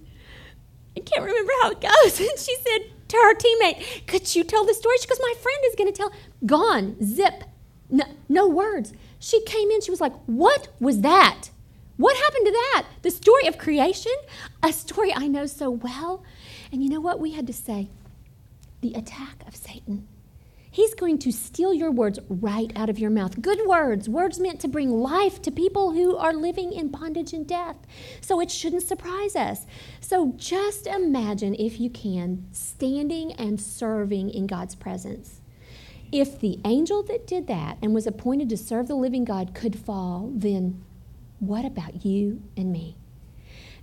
I 0.95 0.99
can't 0.99 1.23
remember 1.23 1.40
it 1.69 1.81
goes. 1.81 2.19
And 2.29 2.39
she 2.39 2.55
said 2.57 2.91
to 3.09 3.17
her 3.17 3.35
teammate, 3.35 4.07
Could 4.07 4.35
you 4.35 4.43
tell 4.43 4.65
the 4.65 4.73
story? 4.73 4.97
She 4.99 5.07
goes, 5.07 5.19
My 5.21 5.33
friend 5.41 5.57
is 5.67 5.75
going 5.75 5.91
to 5.91 5.97
tell. 5.97 6.11
Gone, 6.45 6.95
zip, 7.03 7.43
no, 7.89 8.05
no 8.29 8.47
words. 8.47 8.93
She 9.19 9.43
came 9.43 9.69
in, 9.69 9.81
she 9.81 9.91
was 9.91 10.01
like, 10.01 10.13
What 10.25 10.69
was 10.79 11.01
that? 11.01 11.49
What 11.97 12.17
happened 12.17 12.45
to 12.47 12.51
that? 12.51 12.87
The 13.03 13.11
story 13.11 13.45
of 13.45 13.57
creation? 13.57 14.13
A 14.63 14.73
story 14.73 15.13
I 15.13 15.27
know 15.27 15.45
so 15.45 15.69
well. 15.69 16.23
And 16.71 16.83
you 16.83 16.89
know 16.89 17.01
what 17.01 17.19
we 17.19 17.33
had 17.33 17.45
to 17.47 17.53
say? 17.53 17.89
The 18.81 18.93
attack 18.93 19.43
of 19.47 19.55
Satan 19.55 20.07
He's 20.73 20.93
going 20.93 21.19
to 21.19 21.33
steal 21.33 21.73
your 21.73 21.91
words 21.91 22.17
right 22.29 22.71
out 22.77 22.89
of 22.89 22.97
your 22.97 23.09
mouth. 23.09 23.41
Good 23.41 23.59
words, 23.67 24.07
words 24.07 24.39
meant 24.39 24.61
to 24.61 24.69
bring 24.69 24.89
life 24.89 25.41
to 25.41 25.51
people 25.51 25.91
who 25.91 26.15
are 26.15 26.33
living 26.33 26.71
in 26.71 26.87
bondage 26.87 27.33
and 27.33 27.45
death. 27.45 27.75
So 28.21 28.39
it 28.39 28.49
shouldn't 28.49 28.83
surprise 28.83 29.35
us. 29.35 29.65
So 29.99 30.33
just 30.37 30.87
imagine, 30.87 31.55
if 31.55 31.81
you 31.81 31.89
can, 31.89 32.45
standing 32.53 33.33
and 33.33 33.59
serving 33.59 34.29
in 34.29 34.47
God's 34.47 34.75
presence. 34.75 35.41
If 36.09 36.39
the 36.39 36.59
angel 36.63 37.03
that 37.03 37.27
did 37.27 37.47
that 37.47 37.77
and 37.81 37.93
was 37.93 38.07
appointed 38.07 38.47
to 38.49 38.57
serve 38.57 38.87
the 38.87 38.95
living 38.95 39.25
God 39.25 39.53
could 39.53 39.77
fall, 39.77 40.31
then 40.33 40.81
what 41.39 41.65
about 41.65 42.05
you 42.05 42.43
and 42.55 42.71
me? 42.71 42.95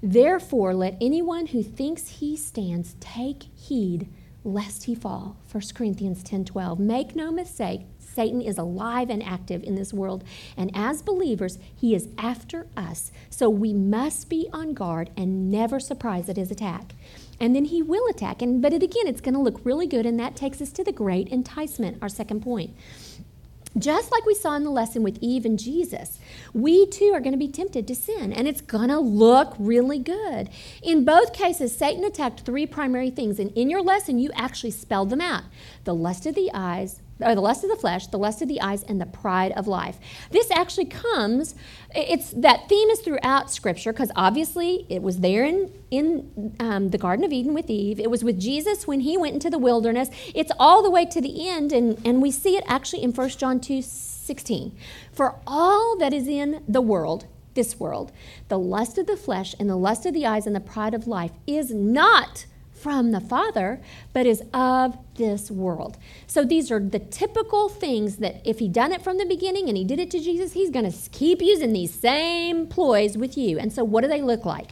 Therefore, 0.02 0.74
let 0.74 0.96
anyone 1.02 1.48
who 1.48 1.62
thinks 1.62 2.08
he 2.08 2.34
stands 2.34 2.96
take 2.98 3.44
heed 3.54 4.08
lest 4.44 4.84
he 4.84 4.94
fall. 4.94 5.36
1 5.50 5.62
Corinthians 5.74 6.22
10 6.22 6.44
12. 6.44 6.78
Make 6.78 7.16
no 7.16 7.30
mistake, 7.30 7.82
Satan 8.18 8.40
is 8.40 8.58
alive 8.58 9.10
and 9.10 9.22
active 9.22 9.62
in 9.62 9.76
this 9.76 9.94
world, 9.94 10.24
and 10.56 10.72
as 10.74 11.02
believers, 11.02 11.56
he 11.72 11.94
is 11.94 12.08
after 12.18 12.66
us. 12.76 13.12
So 13.30 13.48
we 13.48 13.72
must 13.72 14.28
be 14.28 14.48
on 14.52 14.74
guard 14.74 15.10
and 15.16 15.50
never 15.50 15.78
surprised 15.78 16.28
at 16.28 16.36
his 16.36 16.50
attack. 16.50 16.94
And 17.38 17.54
then 17.54 17.66
he 17.66 17.80
will 17.80 18.08
attack. 18.08 18.42
And 18.42 18.60
but 18.60 18.72
it, 18.72 18.82
again, 18.82 19.06
it's 19.06 19.20
going 19.20 19.34
to 19.34 19.40
look 19.40 19.60
really 19.62 19.86
good, 19.86 20.04
and 20.04 20.18
that 20.18 20.34
takes 20.34 20.60
us 20.60 20.72
to 20.72 20.82
the 20.82 20.90
great 20.90 21.28
enticement, 21.28 21.98
our 22.02 22.08
second 22.08 22.40
point. 22.40 22.74
Just 23.76 24.10
like 24.10 24.24
we 24.24 24.34
saw 24.34 24.54
in 24.54 24.64
the 24.64 24.70
lesson 24.70 25.02
with 25.02 25.18
Eve 25.20 25.44
and 25.44 25.58
Jesus, 25.58 26.18
we 26.54 26.86
too 26.86 27.12
are 27.14 27.20
going 27.20 27.32
to 27.32 27.38
be 27.38 27.48
tempted 27.48 27.86
to 27.86 27.94
sin, 27.94 28.32
and 28.32 28.48
it's 28.48 28.60
going 28.60 28.88
to 28.88 28.98
look 28.98 29.54
really 29.58 29.98
good. 29.98 30.48
In 30.82 31.04
both 31.04 31.32
cases, 31.32 31.76
Satan 31.76 32.04
attacked 32.04 32.40
three 32.40 32.66
primary 32.66 33.10
things, 33.10 33.38
and 33.38 33.52
in 33.52 33.68
your 33.68 33.82
lesson, 33.82 34.18
you 34.18 34.30
actually 34.34 34.70
spelled 34.70 35.10
them 35.10 35.20
out 35.20 35.44
the 35.84 35.94
lust 35.94 36.26
of 36.26 36.34
the 36.34 36.50
eyes, 36.54 37.00
or 37.20 37.34
the 37.34 37.40
lust 37.40 37.64
of 37.64 37.70
the 37.70 37.76
flesh, 37.76 38.06
the 38.06 38.18
lust 38.18 38.42
of 38.42 38.48
the 38.48 38.60
eyes, 38.60 38.82
and 38.84 39.00
the 39.00 39.06
pride 39.06 39.52
of 39.52 39.66
life. 39.66 39.98
This 40.30 40.50
actually 40.50 40.86
comes, 40.86 41.54
it's 41.94 42.30
that 42.30 42.68
theme 42.68 42.88
is 42.90 43.00
throughout 43.00 43.50
Scripture 43.50 43.92
because 43.92 44.10
obviously 44.14 44.86
it 44.88 45.02
was 45.02 45.18
there 45.18 45.44
in, 45.44 45.72
in 45.90 46.56
um, 46.60 46.90
the 46.90 46.98
Garden 46.98 47.24
of 47.24 47.32
Eden 47.32 47.54
with 47.54 47.68
Eve. 47.68 47.98
It 47.98 48.10
was 48.10 48.22
with 48.22 48.38
Jesus 48.38 48.86
when 48.86 49.00
he 49.00 49.16
went 49.16 49.34
into 49.34 49.50
the 49.50 49.58
wilderness. 49.58 50.10
It's 50.34 50.52
all 50.58 50.82
the 50.82 50.90
way 50.90 51.06
to 51.06 51.20
the 51.20 51.48
end, 51.48 51.72
and, 51.72 52.00
and 52.04 52.22
we 52.22 52.30
see 52.30 52.56
it 52.56 52.64
actually 52.66 53.02
in 53.02 53.12
1 53.12 53.28
John 53.30 53.60
2 53.60 53.82
16. 53.82 54.76
For 55.10 55.36
all 55.46 55.96
that 55.98 56.12
is 56.12 56.28
in 56.28 56.62
the 56.68 56.82
world, 56.82 57.26
this 57.54 57.80
world, 57.80 58.12
the 58.48 58.58
lust 58.58 58.98
of 58.98 59.06
the 59.06 59.16
flesh 59.16 59.54
and 59.58 59.68
the 59.68 59.76
lust 59.76 60.04
of 60.06 60.12
the 60.14 60.26
eyes 60.26 60.46
and 60.46 60.54
the 60.54 60.60
pride 60.60 60.94
of 60.94 61.06
life 61.06 61.32
is 61.46 61.72
not 61.72 62.44
from 62.80 63.10
the 63.10 63.20
Father, 63.20 63.80
but 64.12 64.26
is 64.26 64.42
of 64.54 64.96
this 65.16 65.50
world. 65.50 65.98
So 66.26 66.44
these 66.44 66.70
are 66.70 66.80
the 66.80 66.98
typical 66.98 67.68
things 67.68 68.16
that 68.18 68.40
if 68.44 68.58
he 68.58 68.68
done 68.68 68.92
it 68.92 69.02
from 69.02 69.18
the 69.18 69.26
beginning 69.26 69.68
and 69.68 69.76
he 69.76 69.84
did 69.84 69.98
it 69.98 70.10
to 70.12 70.20
Jesus, 70.20 70.52
he's 70.52 70.70
going 70.70 70.90
to 70.90 71.10
keep 71.10 71.42
using 71.42 71.72
these 71.72 71.92
same 71.92 72.66
ploys 72.66 73.18
with 73.18 73.36
you. 73.36 73.58
And 73.58 73.72
so 73.72 73.84
what 73.84 74.02
do 74.02 74.08
they 74.08 74.22
look 74.22 74.44
like? 74.44 74.70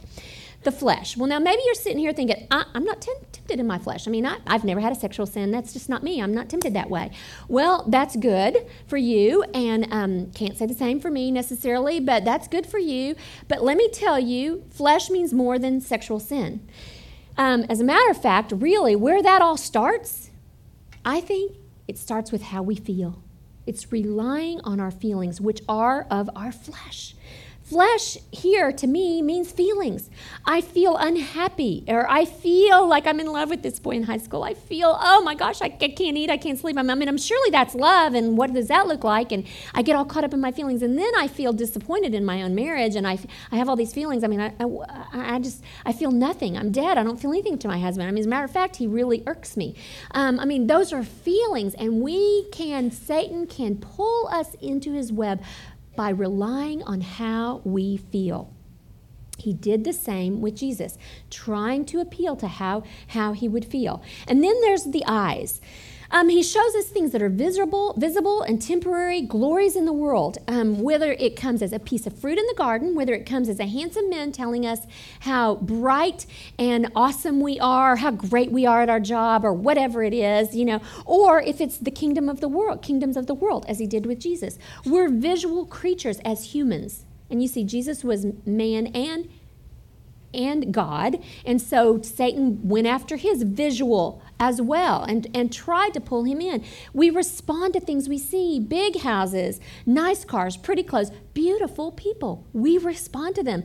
The 0.63 0.71
flesh. 0.71 1.15
Well, 1.15 1.27
now 1.27 1.39
maybe 1.39 1.61
you're 1.65 1.75
sitting 1.75 1.99
here 1.99 2.13
thinking, 2.13 2.47
I, 2.49 2.65
am 2.73 2.83
not 2.83 3.01
tempted 3.01 3.59
in 3.59 3.67
my 3.67 3.77
flesh. 3.77 4.07
I 4.07 4.11
mean, 4.11 4.25
I, 4.25 4.37
I've 4.47 4.63
never 4.63 4.81
had 4.81 4.91
a 4.91 4.95
sexual 4.95 5.25
sin. 5.25 5.51
That's 5.51 5.71
just 5.71 5.87
not 5.87 6.03
me. 6.03 6.21
I'm 6.21 6.33
not 6.33 6.49
tempted 6.49 6.73
that 6.73 6.89
way. 6.89 7.11
Well, 7.47 7.85
that's 7.87 8.15
good 8.15 8.65
for 8.87 8.97
you, 8.97 9.43
and 9.53 9.87
um, 9.91 10.31
can't 10.31 10.57
say 10.57 10.65
the 10.65 10.73
same 10.73 10.99
for 10.99 11.09
me 11.09 11.31
necessarily, 11.31 11.99
but 11.99 12.25
that's 12.25 12.47
good 12.47 12.65
for 12.65 12.79
you. 12.79 13.15
But 13.47 13.63
let 13.63 13.77
me 13.77 13.87
tell 13.89 14.19
you, 14.19 14.65
flesh 14.69 15.09
means 15.09 15.31
more 15.31 15.57
than 15.59 15.79
sexual 15.79 16.19
sin. 16.19 16.67
Um, 17.37 17.65
as 17.69 17.79
a 17.79 17.83
matter 17.83 18.09
of 18.09 18.19
fact, 18.19 18.51
really, 18.55 18.95
where 18.95 19.21
that 19.21 19.41
all 19.41 19.57
starts, 19.57 20.31
I 21.05 21.21
think 21.21 21.55
it 21.87 21.97
starts 21.97 22.31
with 22.31 22.41
how 22.43 22.63
we 22.63 22.75
feel. 22.75 23.21
It's 23.65 23.91
relying 23.91 24.59
on 24.61 24.79
our 24.79 24.91
feelings, 24.91 25.39
which 25.39 25.61
are 25.69 26.07
of 26.09 26.29
our 26.35 26.51
flesh. 26.51 27.15
Flesh 27.69 28.17
here 28.31 28.71
to 28.71 28.87
me 28.87 29.21
means 29.21 29.51
feelings. 29.51 30.09
I 30.45 30.61
feel 30.61 30.95
unhappy, 30.95 31.83
or 31.89 32.09
I 32.09 32.23
feel 32.23 32.87
like 32.87 33.05
I'm 33.05 33.19
in 33.19 33.27
love 33.27 33.49
with 33.49 33.61
this 33.61 33.77
boy 33.77 33.91
in 33.91 34.03
high 34.03 34.19
school. 34.19 34.41
I 34.43 34.53
feel, 34.53 34.97
oh 34.97 35.21
my 35.21 35.35
gosh, 35.35 35.61
I, 35.61 35.67
can't 35.67 35.99
eat, 35.99 36.29
I 36.29 36.37
can't 36.37 36.57
sleep. 36.57 36.77
I 36.77 36.81
mean, 36.81 37.09
I'm 37.09 37.17
surely 37.17 37.49
that's 37.49 37.75
love, 37.75 38.13
and 38.13 38.37
what 38.37 38.53
does 38.53 38.69
that 38.69 38.87
look 38.87 39.03
like? 39.03 39.33
And 39.33 39.45
I 39.73 39.81
get 39.81 39.97
all 39.97 40.05
caught 40.05 40.23
up 40.23 40.33
in 40.33 40.39
my 40.39 40.53
feelings, 40.53 40.81
and 40.81 40.97
then 40.97 41.11
I 41.17 41.27
feel 41.27 41.51
disappointed 41.51 42.13
in 42.13 42.23
my 42.23 42.41
own 42.41 42.55
marriage, 42.55 42.95
and 42.95 43.05
I, 43.05 43.19
I 43.51 43.57
have 43.57 43.67
all 43.67 43.75
these 43.75 43.93
feelings. 43.93 44.23
I 44.23 44.27
mean, 44.27 44.39
I, 44.39 44.53
I, 44.61 45.35
I 45.35 45.39
just, 45.39 45.61
I 45.85 45.91
feel 45.91 46.11
nothing. 46.11 46.57
I'm 46.57 46.71
dead. 46.71 46.97
I 46.97 47.03
don't 47.03 47.19
feel 47.19 47.31
anything 47.31 47.57
to 47.59 47.67
my 47.67 47.79
husband. 47.79 48.07
I 48.07 48.11
mean, 48.11 48.19
as 48.19 48.27
a 48.27 48.29
matter 48.29 48.45
of 48.45 48.51
fact, 48.51 48.77
he 48.77 48.87
really 48.87 49.23
irks 49.27 49.57
me. 49.57 49.75
Um, 50.11 50.39
I 50.39 50.45
mean, 50.45 50.67
those 50.67 50.93
are 50.93 51.03
feelings, 51.03 51.73
and 51.73 52.01
we 52.01 52.45
can, 52.53 52.91
Satan 52.91 53.45
can 53.45 53.75
pull 53.75 54.29
us 54.31 54.53
into 54.61 54.93
his 54.93 55.11
web 55.11 55.41
by 55.97 56.09
relying 56.09 56.81
on 56.83 57.01
how 57.01 57.61
we 57.65 57.97
feel. 57.97 58.53
He 59.37 59.53
did 59.53 59.83
the 59.83 59.93
same 59.93 60.41
with 60.41 60.55
Jesus, 60.55 60.97
trying 61.29 61.85
to 61.85 61.99
appeal 61.99 62.35
to 62.37 62.47
how, 62.47 62.83
how 63.07 63.33
he 63.33 63.47
would 63.47 63.65
feel. 63.65 64.01
And 64.27 64.43
then 64.43 64.61
there's 64.61 64.85
the 64.85 65.03
eyes. 65.05 65.59
Um, 66.09 66.29
he 66.29 66.41
shows 66.41 66.73
us 66.75 66.85
things 66.85 67.11
that 67.11 67.21
are 67.21 67.29
visible, 67.29 67.93
visible 67.97 68.41
and 68.41 68.61
temporary 68.61 69.21
glories 69.21 69.75
in 69.75 69.85
the 69.85 69.93
world. 69.93 70.37
Um, 70.47 70.81
whether 70.81 71.11
it 71.13 71.35
comes 71.35 71.61
as 71.61 71.73
a 71.73 71.79
piece 71.79 72.07
of 72.07 72.17
fruit 72.17 72.37
in 72.37 72.45
the 72.47 72.55
garden, 72.55 72.95
whether 72.95 73.13
it 73.13 73.25
comes 73.25 73.49
as 73.49 73.59
a 73.59 73.67
handsome 73.67 74.09
man 74.09 74.31
telling 74.31 74.65
us 74.65 74.79
how 75.21 75.55
bright 75.55 76.25
and 76.57 76.89
awesome 76.95 77.41
we 77.41 77.59
are, 77.59 77.97
how 77.97 78.11
great 78.11 78.51
we 78.51 78.65
are 78.65 78.81
at 78.81 78.89
our 78.89 78.99
job, 78.99 79.43
or 79.43 79.53
whatever 79.53 80.03
it 80.03 80.13
is, 80.13 80.55
you 80.55 80.65
know, 80.65 80.81
or 81.05 81.41
if 81.41 81.59
it's 81.59 81.77
the 81.77 81.91
kingdom 81.91 82.29
of 82.29 82.39
the 82.39 82.47
world, 82.47 82.81
kingdoms 82.81 83.17
of 83.17 83.27
the 83.27 83.35
world, 83.35 83.65
as 83.67 83.79
he 83.79 83.87
did 83.87 84.05
with 84.05 84.19
Jesus. 84.19 84.57
We're 84.85 85.09
visual 85.09 85.65
creatures 85.65 86.19
as 86.23 86.53
humans. 86.53 87.05
And 87.29 87.41
you 87.41 87.47
see, 87.47 87.63
Jesus 87.63 88.03
was 88.03 88.25
man 88.45 88.87
and 88.87 89.29
and 90.33 90.73
God. 90.73 91.23
And 91.45 91.61
so 91.61 92.01
Satan 92.01 92.67
went 92.67 92.85
after 92.85 93.15
his 93.15 93.43
visual 93.43 94.21
as 94.39 94.61
well 94.61 95.03
and, 95.03 95.27
and 95.33 95.51
tried 95.51 95.93
to 95.93 95.99
pull 95.99 96.23
him 96.23 96.41
in. 96.41 96.63
We 96.93 97.09
respond 97.09 97.73
to 97.73 97.79
things 97.79 98.07
we 98.07 98.17
see 98.17 98.59
big 98.59 99.01
houses, 99.01 99.59
nice 99.85 100.23
cars, 100.23 100.57
pretty 100.57 100.83
clothes, 100.83 101.11
beautiful 101.33 101.91
people. 101.91 102.47
We 102.53 102.77
respond 102.77 103.35
to 103.35 103.43
them. 103.43 103.63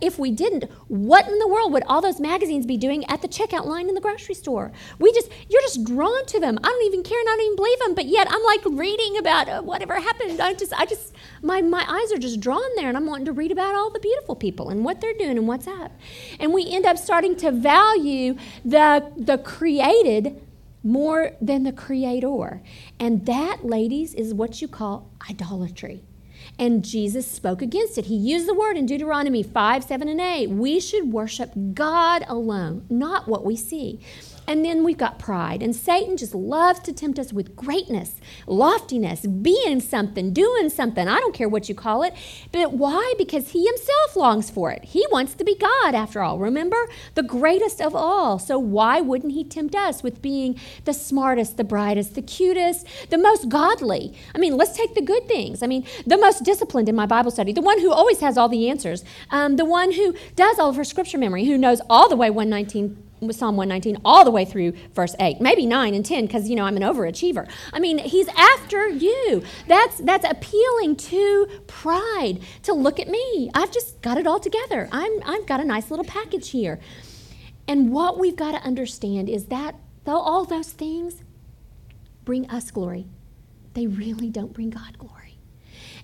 If 0.00 0.18
we 0.18 0.30
didn't, 0.30 0.64
what 0.88 1.28
in 1.28 1.38
the 1.38 1.48
world 1.48 1.72
would 1.72 1.82
all 1.86 2.00
those 2.00 2.20
magazines 2.20 2.66
be 2.66 2.76
doing 2.76 3.04
at 3.06 3.22
the 3.22 3.28
checkout 3.28 3.66
line 3.66 3.88
in 3.88 3.94
the 3.94 4.00
grocery 4.00 4.34
store? 4.34 4.72
We 4.98 5.12
just, 5.12 5.30
you're 5.48 5.62
just 5.62 5.84
drawn 5.84 6.26
to 6.26 6.40
them. 6.40 6.58
I 6.62 6.68
don't 6.68 6.86
even 6.86 7.02
care 7.02 7.18
and 7.18 7.28
I 7.28 7.32
don't 7.32 7.44
even 7.46 7.56
believe 7.56 7.78
them, 7.80 7.94
but 7.94 8.06
yet 8.06 8.26
I'm 8.30 8.42
like 8.44 8.64
reading 8.64 9.18
about 9.18 9.48
uh, 9.48 9.62
whatever 9.62 9.94
happened. 9.94 10.40
I 10.40 10.54
just, 10.54 10.72
I 10.72 10.86
just, 10.86 11.14
my, 11.42 11.60
my 11.62 11.84
eyes 11.88 12.12
are 12.12 12.18
just 12.18 12.40
drawn 12.40 12.70
there 12.76 12.88
and 12.88 12.96
I'm 12.96 13.06
wanting 13.06 13.26
to 13.26 13.32
read 13.32 13.52
about 13.52 13.74
all 13.74 13.90
the 13.90 14.00
beautiful 14.00 14.36
people 14.36 14.70
and 14.70 14.84
what 14.84 15.00
they're 15.00 15.14
doing 15.14 15.36
and 15.36 15.46
what's 15.48 15.66
up. 15.66 15.92
And 16.38 16.52
we 16.52 16.70
end 16.70 16.86
up 16.86 16.96
starting 16.96 17.36
to 17.36 17.50
value 17.50 18.36
the, 18.64 19.12
the 19.16 19.38
creative 19.38 19.99
created 20.00 20.40
more 20.82 21.32
than 21.40 21.62
the 21.62 21.72
creator. 21.72 22.62
And 22.98 23.26
that, 23.26 23.64
ladies, 23.64 24.14
is 24.14 24.32
what 24.32 24.62
you 24.62 24.68
call 24.68 25.10
idolatry. 25.28 26.02
And 26.58 26.84
Jesus 26.84 27.30
spoke 27.30 27.60
against 27.60 27.98
it. 27.98 28.06
He 28.06 28.16
used 28.16 28.48
the 28.48 28.54
word 28.54 28.76
in 28.76 28.86
Deuteronomy 28.86 29.42
5, 29.42 29.84
7, 29.84 30.08
and 30.08 30.20
8. 30.20 30.46
We 30.48 30.80
should 30.80 31.12
worship 31.12 31.52
God 31.74 32.24
alone, 32.28 32.86
not 32.88 33.28
what 33.28 33.44
we 33.44 33.56
see. 33.56 34.00
And 34.50 34.64
then 34.64 34.82
we've 34.82 34.98
got 34.98 35.20
pride. 35.20 35.62
And 35.62 35.76
Satan 35.76 36.16
just 36.16 36.34
loves 36.34 36.80
to 36.80 36.92
tempt 36.92 37.20
us 37.20 37.32
with 37.32 37.54
greatness, 37.54 38.16
loftiness, 38.48 39.24
being 39.24 39.78
something, 39.78 40.32
doing 40.32 40.70
something. 40.70 41.06
I 41.06 41.20
don't 41.20 41.32
care 41.32 41.48
what 41.48 41.68
you 41.68 41.74
call 41.76 42.02
it. 42.02 42.14
But 42.50 42.72
why? 42.72 43.14
Because 43.16 43.50
he 43.50 43.64
himself 43.64 44.16
longs 44.16 44.50
for 44.50 44.72
it. 44.72 44.86
He 44.86 45.06
wants 45.12 45.34
to 45.34 45.44
be 45.44 45.54
God, 45.54 45.94
after 45.94 46.20
all. 46.20 46.40
Remember? 46.40 46.88
The 47.14 47.22
greatest 47.22 47.80
of 47.80 47.94
all. 47.94 48.40
So 48.40 48.58
why 48.58 49.00
wouldn't 49.00 49.34
he 49.34 49.44
tempt 49.44 49.76
us 49.76 50.02
with 50.02 50.20
being 50.20 50.58
the 50.84 50.94
smartest, 50.94 51.56
the 51.56 51.62
brightest, 51.62 52.16
the 52.16 52.22
cutest, 52.22 52.88
the 53.08 53.18
most 53.18 53.48
godly? 53.48 54.12
I 54.34 54.38
mean, 54.38 54.56
let's 54.56 54.76
take 54.76 54.96
the 54.96 55.00
good 55.00 55.28
things. 55.28 55.62
I 55.62 55.68
mean, 55.68 55.86
the 56.08 56.18
most 56.18 56.42
disciplined 56.42 56.88
in 56.88 56.96
my 56.96 57.06
Bible 57.06 57.30
study, 57.30 57.52
the 57.52 57.62
one 57.62 57.78
who 57.78 57.92
always 57.92 58.18
has 58.18 58.36
all 58.36 58.48
the 58.48 58.68
answers, 58.68 59.04
um, 59.30 59.54
the 59.54 59.64
one 59.64 59.92
who 59.92 60.12
does 60.34 60.58
all 60.58 60.70
of 60.70 60.74
her 60.74 60.82
scripture 60.82 61.18
memory, 61.18 61.44
who 61.44 61.56
knows 61.56 61.80
all 61.88 62.08
the 62.08 62.16
way 62.16 62.30
119 62.30 63.09
Psalm 63.30 63.56
119 63.56 64.00
all 64.04 64.24
the 64.24 64.30
way 64.30 64.44
through 64.44 64.72
verse 64.94 65.14
8, 65.20 65.40
maybe 65.40 65.66
9 65.66 65.94
and 65.94 66.04
10 66.04 66.26
because 66.26 66.48
you 66.48 66.56
know 66.56 66.64
I'm 66.64 66.76
an 66.76 66.82
overachiever. 66.82 67.48
I 67.72 67.78
mean, 67.78 67.98
he's 67.98 68.28
after 68.28 68.88
you. 68.88 69.42
That's 69.68 69.98
that's 69.98 70.24
appealing 70.28 70.96
to 70.96 71.46
pride 71.66 72.40
to 72.62 72.72
look 72.72 72.98
at 72.98 73.08
me. 73.08 73.50
I've 73.54 73.70
just 73.70 74.00
got 74.02 74.18
it 74.18 74.26
all 74.26 74.40
together. 74.40 74.88
I'm 74.92 75.20
I've 75.24 75.46
got 75.46 75.60
a 75.60 75.64
nice 75.64 75.90
little 75.90 76.04
package 76.04 76.50
here. 76.50 76.80
And 77.68 77.92
what 77.92 78.18
we've 78.18 78.36
got 78.36 78.52
to 78.52 78.62
understand 78.66 79.28
is 79.28 79.46
that 79.46 79.76
though 80.04 80.18
all 80.18 80.44
those 80.44 80.72
things 80.72 81.22
bring 82.24 82.48
us 82.50 82.70
glory, 82.70 83.06
they 83.74 83.86
really 83.86 84.30
don't 84.30 84.52
bring 84.52 84.70
God 84.70 84.98
glory. 84.98 85.19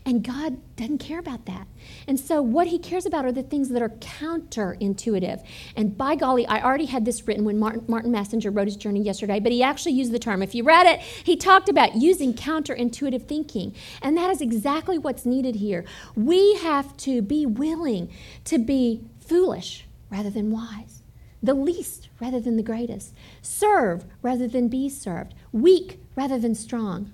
And 0.06 0.22
God 0.22 0.58
doesn't 0.76 0.98
care 0.98 1.18
about 1.18 1.46
that. 1.46 1.66
And 2.06 2.18
so, 2.18 2.40
what 2.40 2.68
He 2.68 2.78
cares 2.78 3.06
about 3.06 3.24
are 3.24 3.32
the 3.32 3.42
things 3.42 3.70
that 3.70 3.82
are 3.82 3.88
counterintuitive. 3.88 5.44
And 5.74 5.98
by 5.98 6.14
golly, 6.14 6.46
I 6.46 6.62
already 6.62 6.84
had 6.84 7.04
this 7.04 7.26
written 7.26 7.44
when 7.44 7.58
Martin, 7.58 7.84
Martin 7.88 8.12
Messenger 8.12 8.52
wrote 8.52 8.68
his 8.68 8.76
journey 8.76 9.02
yesterday, 9.02 9.40
but 9.40 9.50
he 9.50 9.64
actually 9.64 9.92
used 9.92 10.12
the 10.12 10.20
term. 10.20 10.42
If 10.42 10.54
you 10.54 10.62
read 10.62 10.86
it, 10.86 11.00
he 11.00 11.36
talked 11.36 11.68
about 11.68 11.96
using 11.96 12.32
counterintuitive 12.32 13.26
thinking. 13.26 13.74
And 14.00 14.16
that 14.16 14.30
is 14.30 14.40
exactly 14.40 14.96
what's 14.96 15.26
needed 15.26 15.56
here. 15.56 15.84
We 16.14 16.54
have 16.58 16.96
to 16.98 17.20
be 17.20 17.44
willing 17.44 18.08
to 18.44 18.58
be 18.58 19.02
foolish 19.18 19.86
rather 20.08 20.30
than 20.30 20.52
wise, 20.52 21.02
the 21.42 21.54
least 21.54 22.10
rather 22.20 22.38
than 22.38 22.56
the 22.56 22.62
greatest, 22.62 23.12
serve 23.42 24.04
rather 24.22 24.46
than 24.46 24.68
be 24.68 24.88
served, 24.88 25.34
weak 25.50 25.98
rather 26.14 26.38
than 26.38 26.54
strong. 26.54 27.10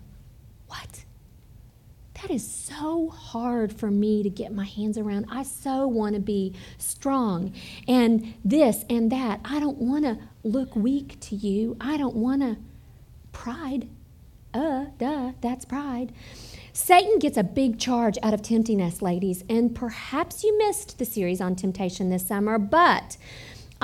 What? 0.66 1.02
That 2.22 2.30
is 2.30 2.48
so 2.48 3.08
hard 3.08 3.72
for 3.72 3.90
me 3.90 4.22
to 4.22 4.30
get 4.30 4.54
my 4.54 4.64
hands 4.64 4.96
around. 4.96 5.26
I 5.28 5.42
so 5.42 5.88
want 5.88 6.14
to 6.14 6.20
be 6.20 6.54
strong 6.78 7.52
and 7.88 8.35
this 8.44 8.85
and 8.88 9.11
that. 9.11 9.40
I 9.44 9.58
don't 9.58 9.78
want 9.78 10.04
to 10.04 10.18
look 10.44 10.76
weak 10.76 11.18
to 11.20 11.35
you. 11.35 11.76
I 11.80 11.96
don't 11.96 12.14
want 12.14 12.42
to 12.42 12.56
pride. 13.32 13.88
Uh, 14.54 14.87
duh, 14.98 15.32
that's 15.40 15.64
pride. 15.64 16.12
Satan 16.72 17.18
gets 17.18 17.37
a 17.37 17.42
big 17.42 17.78
charge 17.78 18.16
out 18.22 18.35
of 18.35 18.42
tempting 18.42 18.80
us, 18.80 19.02
ladies, 19.02 19.44
and 19.48 19.74
perhaps 19.74 20.44
you 20.44 20.56
missed 20.56 20.98
the 20.98 21.04
series 21.04 21.40
on 21.40 21.56
temptation 21.56 22.08
this 22.08 22.26
summer, 22.26 22.58
but 22.58 23.16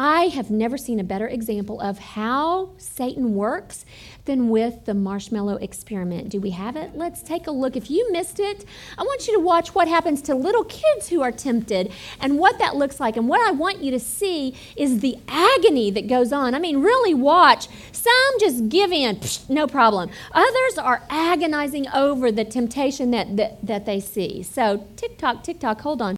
I 0.01 0.27
have 0.29 0.49
never 0.49 0.79
seen 0.79 1.01
a 1.01 1.05
better 1.05 1.27
example 1.27 1.81
of 1.81 1.99
how 1.99 2.71
Satan 2.79 3.35
works 3.35 3.85
than 4.27 4.49
with 4.49 4.85
the 4.85 4.95
marshmallow 4.95 5.57
experiment. 5.57 6.29
Do 6.29 6.41
we 6.41 6.51
have 6.51 6.77
it? 6.77 6.93
Let's 6.95 7.21
take 7.21 7.49
a 7.49 7.51
look. 7.51 7.77
If 7.77 7.91
you 7.91 8.09
missed 8.13 8.39
it, 8.39 8.65
I 8.97 9.03
want 9.03 9.27
you 9.27 9.35
to 9.35 9.41
watch 9.41 9.75
what 9.75 9.89
happens 9.89 10.23
to 10.23 10.37
little 10.37 10.63
kids 10.63 11.09
who 11.09 11.21
are 11.21 11.33
tempted 11.33 11.93
and 12.21 12.39
what 12.39 12.61
that 12.61 12.77
looks 12.77 13.01
like. 13.01 13.17
And 13.17 13.29
what 13.29 13.41
I 13.41 13.51
want 13.51 13.83
you 13.83 13.91
to 13.91 13.99
see 13.99 14.55
is 14.77 15.01
the 15.01 15.19
agony 15.27 15.91
that 15.91 16.07
goes 16.07 16.33
on. 16.33 16.55
I 16.55 16.61
mean, 16.61 16.81
really 16.81 17.15
watch. 17.15 17.67
Some 17.91 18.39
just 18.39 18.69
give 18.69 18.93
in, 18.93 19.17
Psh, 19.17 19.51
no 19.51 19.67
problem. 19.67 20.11
Others 20.31 20.79
are 20.79 21.03
agonizing 21.11 21.89
over 21.89 22.31
the 22.31 22.45
temptation 22.45 23.11
that, 23.11 23.37
that, 23.37 23.67
that 23.67 23.85
they 23.85 23.99
see. 23.99 24.45
So, 24.45 24.87
tick 24.95 25.19
tock, 25.19 25.43
tick 25.43 25.59
tock, 25.59 25.81
hold 25.81 26.01
on. 26.01 26.18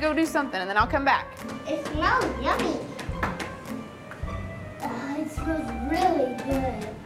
Gonna 0.00 0.14
go 0.14 0.20
do 0.20 0.26
something 0.26 0.60
and 0.60 0.68
then 0.68 0.76
I'll 0.76 0.86
come 0.86 1.04
back. 1.04 1.26
It 1.66 1.84
smells 1.86 2.24
yummy. 2.42 2.78
Uh, 4.80 5.16
it 5.18 5.30
smells 5.30 5.70
really 5.90 6.36
good. 6.44 6.97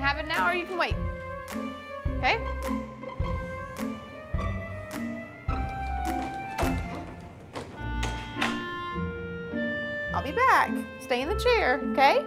Have 0.00 0.18
it 0.18 0.26
now 0.26 0.48
or 0.48 0.54
you 0.54 0.66
can 0.66 0.78
wait. 0.78 0.94
Okay? 2.18 2.38
I'll 10.14 10.22
be 10.24 10.32
back. 10.32 10.70
Stay 11.00 11.22
in 11.22 11.28
the 11.28 11.38
chair, 11.38 11.80
okay? 11.92 12.26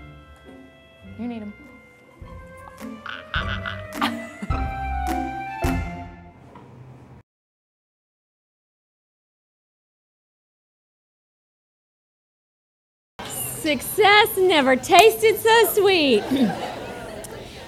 You 1.21 1.27
need 1.27 1.41
them. 1.43 1.53
Success 13.27 14.35
never 14.35 14.75
tasted 14.75 15.37
so 15.39 15.65
sweet. 15.65 16.23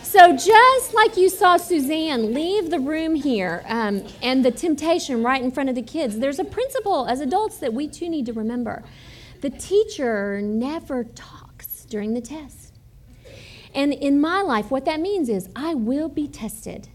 so, 0.02 0.36
just 0.36 0.96
like 0.96 1.16
you 1.16 1.30
saw 1.30 1.58
Suzanne 1.58 2.34
leave 2.34 2.72
the 2.72 2.80
room 2.80 3.14
here 3.14 3.64
um, 3.68 4.04
and 4.24 4.44
the 4.44 4.50
temptation 4.50 5.22
right 5.22 5.44
in 5.44 5.52
front 5.52 5.70
of 5.70 5.76
the 5.76 5.84
kids, 5.84 6.18
there's 6.18 6.40
a 6.40 6.44
principle 6.44 7.06
as 7.06 7.22
adults 7.22 7.58
that 7.58 7.72
we 7.72 7.88
too 7.88 8.10
need 8.10 8.26
to 8.26 8.34
remember. 8.34 8.84
The 9.42 9.52
teacher 9.52 10.42
never 10.42 11.04
talks 11.04 11.86
during 11.86 12.16
the 12.16 12.22
test. 12.22 12.63
And 13.74 13.94
in 13.94 14.22
my 14.22 14.42
life, 14.42 14.70
what 14.70 14.86
that 14.86 15.00
means 15.00 15.30
is 15.30 15.50
I 15.56 15.74
will 15.74 16.10
be 16.10 16.28
tested. 16.28 16.90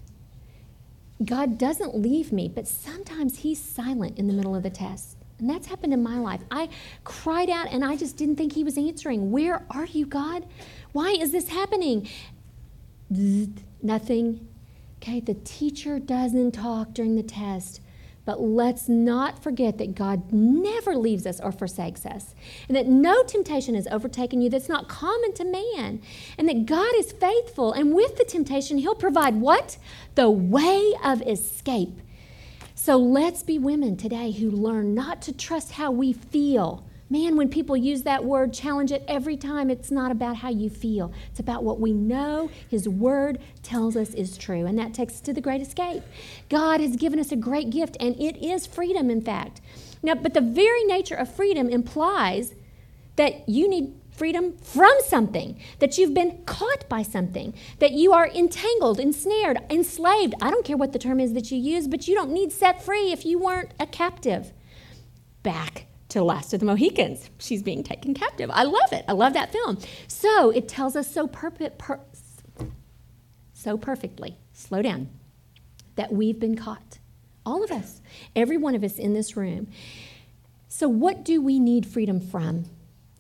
God 1.25 1.59
doesn't 1.59 1.97
leave 1.97 2.33
me, 2.33 2.49
but 2.49 2.69
sometimes 2.69 3.39
He's 3.39 3.61
silent 3.61 4.19
in 4.19 4.29
the 4.29 4.33
middle 4.33 4.55
of 4.55 4.63
the 4.63 4.71
test. 4.71 5.17
And 5.41 5.51
that's 5.51 5.67
happened 5.67 5.93
in 5.93 6.03
my 6.03 6.19
life. 6.19 6.41
I 6.51 6.69
cried 7.05 7.51
out 7.51 7.69
and 7.71 7.85
I 7.85 7.97
just 7.97 8.17
didn't 8.17 8.37
think 8.37 8.53
He 8.53 8.65
was 8.65 8.79
answering. 8.79 9.31
Where 9.31 9.65
are 9.71 9.87
you, 9.87 10.07
God? 10.07 10.47
Why 10.93 11.11
is 11.11 11.33
this 11.33 11.49
happening? 11.49 12.09
Nothing. 13.83 14.49
Okay, 15.01 15.21
the 15.21 15.35
teacher 15.35 15.99
doesn't 15.99 16.53
talk 16.53 16.93
during 16.93 17.17
the 17.17 17.23
test. 17.23 17.81
But 18.29 18.43
let's 18.43 18.91
not 18.91 19.43
forget 19.43 19.79
that 19.79 19.95
God 19.95 20.31
never 20.31 20.95
leaves 20.95 21.27
us 21.27 21.41
or 21.41 21.51
forsakes 21.51 22.05
us, 22.05 22.35
and 22.69 22.77
that 22.77 22.87
no 22.87 23.23
temptation 23.23 23.75
has 23.75 23.87
overtaken 23.87 24.43
you 24.43 24.51
that's 24.51 24.69
not 24.69 24.87
common 24.87 25.33
to 25.33 25.47
man, 25.47 26.03
and 26.37 26.47
that 26.47 26.67
God 26.67 26.95
is 26.97 27.11
faithful, 27.11 27.73
and 27.73 27.95
with 27.95 28.17
the 28.19 28.27
temptation, 28.27 28.77
He'll 28.77 28.95
provide 28.95 29.37
what? 29.37 29.79
The 30.15 30.29
way 30.29 30.93
of 31.03 31.23
escape. 31.23 32.03
So 32.75 32.99
let's 32.99 33.43
be 33.43 33.59
women 33.59 33.97
today 33.97 34.33
who 34.33 34.51
learn 34.51 34.95
not 34.95 35.23
to 35.23 35.33
trust 35.33 35.73
how 35.73 35.91
we 35.91 36.13
feel 36.13 36.85
Man, 37.11 37.37
when 37.37 37.49
people 37.49 37.75
use 37.75 38.03
that 38.03 38.25
word, 38.25 38.53
challenge 38.53 38.93
it 38.93 39.03
every 39.09 39.37
time. 39.39 39.71
It's 39.71 39.91
not 39.91 40.11
about 40.11 40.37
how 40.37 40.51
you 40.51 40.69
feel, 40.69 41.13
it's 41.31 41.41
about 41.41 41.65
what 41.65 41.81
we 41.81 41.93
know 41.93 42.51
His 42.69 42.87
Word 42.89 43.39
tells 43.63 43.97
us 43.97 44.11
is 44.11 44.37
true. 44.37 44.67
And 44.67 44.79
that 44.79 44.93
takes 44.93 45.15
us 45.15 45.21
to 45.23 45.33
the 45.33 45.41
great 45.41 45.63
escape. 45.63 46.03
God 46.51 46.81
has 46.81 46.97
given 46.97 47.19
us 47.19 47.33
a 47.33 47.37
great 47.37 47.71
gift, 47.71 47.97
and 47.99 48.15
it 48.21 48.37
is 48.45 48.67
freedom, 48.67 49.09
in 49.11 49.23
fact. 49.23 49.63
Now, 50.03 50.15
but 50.15 50.35
the 50.35 50.43
very 50.43 50.85
nature 50.85 51.15
of 51.15 51.35
freedom 51.35 51.71
implies 51.71 52.55
that 53.17 53.49
you 53.49 53.69
need 53.69 53.95
freedom 54.11 54.59
from 54.59 54.93
something, 55.07 55.59
that 55.79 55.97
you've 55.97 56.13
been 56.13 56.43
caught 56.45 56.89
by 56.89 57.03
something, 57.03 57.55
that 57.79 57.93
you 57.93 58.13
are 58.13 58.29
entangled, 58.29 59.01
ensnared, 59.01 59.59
enslaved. 59.71 60.35
I 60.43 60.51
don't 60.51 60.65
care 60.65 60.77
what 60.77 60.93
the 60.93 60.99
term 60.99 61.21
is 61.21 61.33
that 61.33 61.51
you 61.51 61.59
use, 61.59 61.89
but 61.89 62.07
you 62.07 62.15
don't 62.15 62.33
need 62.33 62.53
set 62.53 62.83
free 62.83 63.13
if 63.13 63.25
you 63.25 63.39
weren't 63.39 63.71
a 63.81 63.87
captive. 63.87 64.53
Back 65.43 65.87
to 66.09 66.19
the 66.19 66.25
Last 66.25 66.53
of 66.55 66.61
the 66.61 66.67
Mohicans. 66.67 67.31
She's 67.39 67.63
being 67.63 67.83
taken 67.83 68.15
captive. 68.15 68.51
I 68.53 68.65
love 68.65 68.93
it. 68.93 69.05
I 69.09 69.13
love 69.13 69.35
that 69.35 69.53
film. 69.53 69.79
So 70.07 70.51
it 70.51 70.69
tells 70.69 70.97
us 70.97 71.13
so, 71.13 71.27
perfect 71.27 71.79
per- 71.79 72.01
so 73.53 73.77
perfectly, 73.77 74.37
slow 74.53 74.83
down, 74.83 75.09
that 75.97 76.13
we've 76.13 76.39
been 76.39 76.57
caught. 76.57 76.99
All 77.45 77.65
of 77.65 77.71
us, 77.71 78.01
every 78.37 78.57
one 78.57 78.75
of 78.75 78.85
us 78.85 78.99
in 78.99 79.15
this 79.15 79.37
room. 79.37 79.69
So, 80.69 80.89
what 80.89 81.25
do 81.25 81.41
we 81.41 81.59
need 81.59 81.87
freedom 81.87 82.21
from 82.21 82.67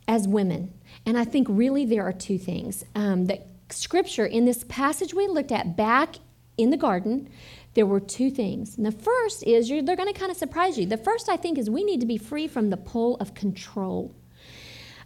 as 0.06 0.28
women? 0.28 0.72
And 1.06 1.18
I 1.18 1.24
think 1.24 1.46
really 1.50 1.84
there 1.84 2.04
are 2.04 2.12
two 2.12 2.38
things. 2.38 2.84
Um, 2.94 3.26
that 3.26 3.46
scripture 3.70 4.26
in 4.26 4.44
this 4.44 4.64
passage 4.68 5.12
we 5.12 5.26
looked 5.26 5.52
at 5.52 5.76
back 5.76 6.16
in 6.56 6.70
the 6.70 6.76
garden 6.76 7.28
there 7.74 7.86
were 7.86 8.00
two 8.00 8.30
things. 8.30 8.76
And 8.76 8.84
the 8.84 8.92
first 8.92 9.42
is 9.44 9.68
they're 9.68 9.96
going 9.96 10.12
to 10.12 10.18
kind 10.18 10.30
of 10.30 10.36
surprise 10.36 10.78
you. 10.78 10.86
The 10.86 10.96
first, 10.96 11.28
I 11.28 11.36
think, 11.36 11.58
is 11.58 11.70
we 11.70 11.84
need 11.84 12.00
to 12.00 12.06
be 12.06 12.18
free 12.18 12.48
from 12.48 12.70
the 12.70 12.76
pull 12.76 13.16
of 13.16 13.34
control. 13.34 14.14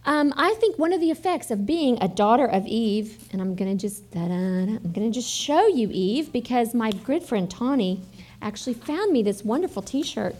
Um, 0.05 0.33
I 0.35 0.53
think 0.55 0.77
one 0.77 0.91
of 0.91 0.99
the 0.99 1.11
effects 1.11 1.49
of 1.49 1.65
being 1.65 1.97
a 2.01 2.09
daughter 2.09 2.45
of 2.45 2.65
Eve, 2.65 3.29
and 3.31 3.41
I'm 3.41 3.55
going 3.55 3.77
to 3.77 3.81
just 3.81 4.03
I'm 4.15 4.91
going 4.91 5.09
to 5.09 5.11
just 5.11 5.29
show 5.29 5.67
you 5.67 5.89
Eve 5.91 6.33
because 6.33 6.73
my 6.73 6.91
good 6.91 7.23
friend 7.23 7.49
Tawny 7.49 8.01
actually 8.41 8.73
found 8.73 9.13
me 9.13 9.23
this 9.23 9.45
wonderful 9.45 9.81
T-shirt. 9.81 10.35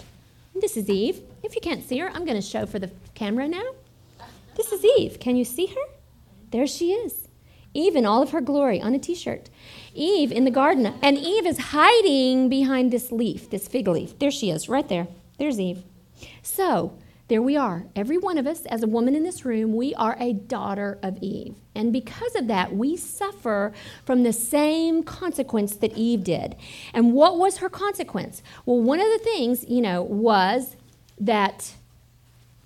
This 0.54 0.76
is 0.76 0.90
Eve. 0.90 1.22
If 1.44 1.56
you 1.56 1.62
can't 1.62 1.88
see 1.88 1.98
her, 2.00 2.10
I'm 2.10 2.26
going 2.26 2.40
to 2.40 2.42
show 2.42 2.66
for 2.66 2.78
the 2.78 2.92
camera 3.16 3.48
now. 3.48 3.64
This 4.56 4.72
is 4.72 4.86
Eve. 4.98 5.20
Can 5.20 5.38
you 5.38 5.46
see 5.46 5.68
her? 5.68 5.82
There 6.52 6.68
she 6.68 6.92
is. 6.92 7.28
Eve 7.74 7.96
in 7.96 8.06
all 8.06 8.22
of 8.22 8.32
her 8.32 8.42
glory 8.42 8.82
on 8.82 8.94
a 8.94 9.00
t 9.00 9.16
shirt. 9.16 9.50
Eve 9.94 10.32
in 10.32 10.46
the 10.46 10.52
garden. 10.52 10.94
And 11.02 11.18
Eve 11.18 11.46
is 11.46 11.58
hiding 11.58 12.50
behind 12.50 12.92
this 12.92 13.12
leaf, 13.12 13.50
this 13.50 13.68
fig 13.68 13.88
leaf. 13.88 14.18
There 14.20 14.32
she 14.32 14.50
is, 14.50 14.70
right 14.70 14.88
there. 14.88 15.08
There's 15.38 15.60
Eve. 15.60 15.84
So, 16.42 16.98
there 17.30 17.42
we 17.42 17.56
are. 17.56 17.86
Every 17.96 18.18
one 18.18 18.38
of 18.38 18.46
us, 18.46 18.66
as 18.66 18.84
a 18.84 18.88
woman 18.88 19.16
in 19.16 19.24
this 19.24 19.46
room, 19.46 19.74
we 19.76 19.96
are 19.96 20.18
a 20.20 20.34
daughter 20.34 21.00
of 21.02 21.18
Eve. 21.22 21.56
And 21.74 21.94
because 21.94 22.36
of 22.36 22.48
that, 22.48 22.76
we 22.76 22.98
suffer 22.98 23.72
from 24.06 24.24
the 24.24 24.34
same 24.34 25.04
consequence 25.04 25.76
that 25.78 25.98
Eve 25.98 26.24
did. 26.24 26.56
And 26.94 27.14
what 27.14 27.38
was 27.38 27.58
her 27.58 27.70
consequence? 27.70 28.44
Well, 28.66 28.82
one 28.82 29.00
of 29.00 29.08
the 29.08 29.20
things, 29.24 29.66
you 29.68 29.82
know, 29.82 30.04
was 30.04 30.76
that 31.20 31.76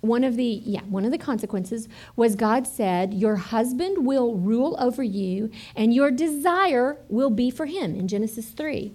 one 0.00 0.22
of 0.24 0.36
the 0.36 0.62
yeah 0.64 0.82
one 0.82 1.04
of 1.04 1.10
the 1.10 1.18
consequences 1.18 1.88
was 2.14 2.36
god 2.36 2.66
said 2.66 3.12
your 3.12 3.36
husband 3.36 4.06
will 4.06 4.36
rule 4.36 4.76
over 4.78 5.02
you 5.02 5.50
and 5.74 5.92
your 5.92 6.10
desire 6.10 6.98
will 7.08 7.30
be 7.30 7.50
for 7.50 7.66
him 7.66 7.94
in 7.96 8.06
genesis 8.06 8.50
3 8.50 8.94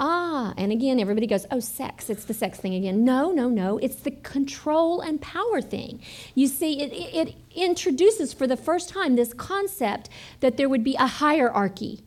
ah 0.00 0.52
and 0.56 0.72
again 0.72 0.98
everybody 0.98 1.26
goes 1.26 1.46
oh 1.50 1.60
sex 1.60 2.10
it's 2.10 2.24
the 2.24 2.34
sex 2.34 2.58
thing 2.58 2.74
again. 2.74 3.04
No 3.04 3.30
no 3.30 3.48
no 3.48 3.78
it's 3.78 3.96
the 3.96 4.10
control 4.10 5.00
and 5.00 5.20
power 5.20 5.60
thing. 5.60 6.00
You 6.34 6.48
see 6.48 6.80
it, 6.80 6.92
it, 6.92 7.28
it 7.28 7.34
introduces 7.54 8.32
for 8.32 8.46
the 8.46 8.56
first 8.56 8.88
time 8.88 9.14
this 9.14 9.32
concept 9.32 10.08
that 10.40 10.56
there 10.56 10.68
would 10.68 10.84
be 10.84 10.96
a 10.96 11.06
hierarchy 11.06 12.02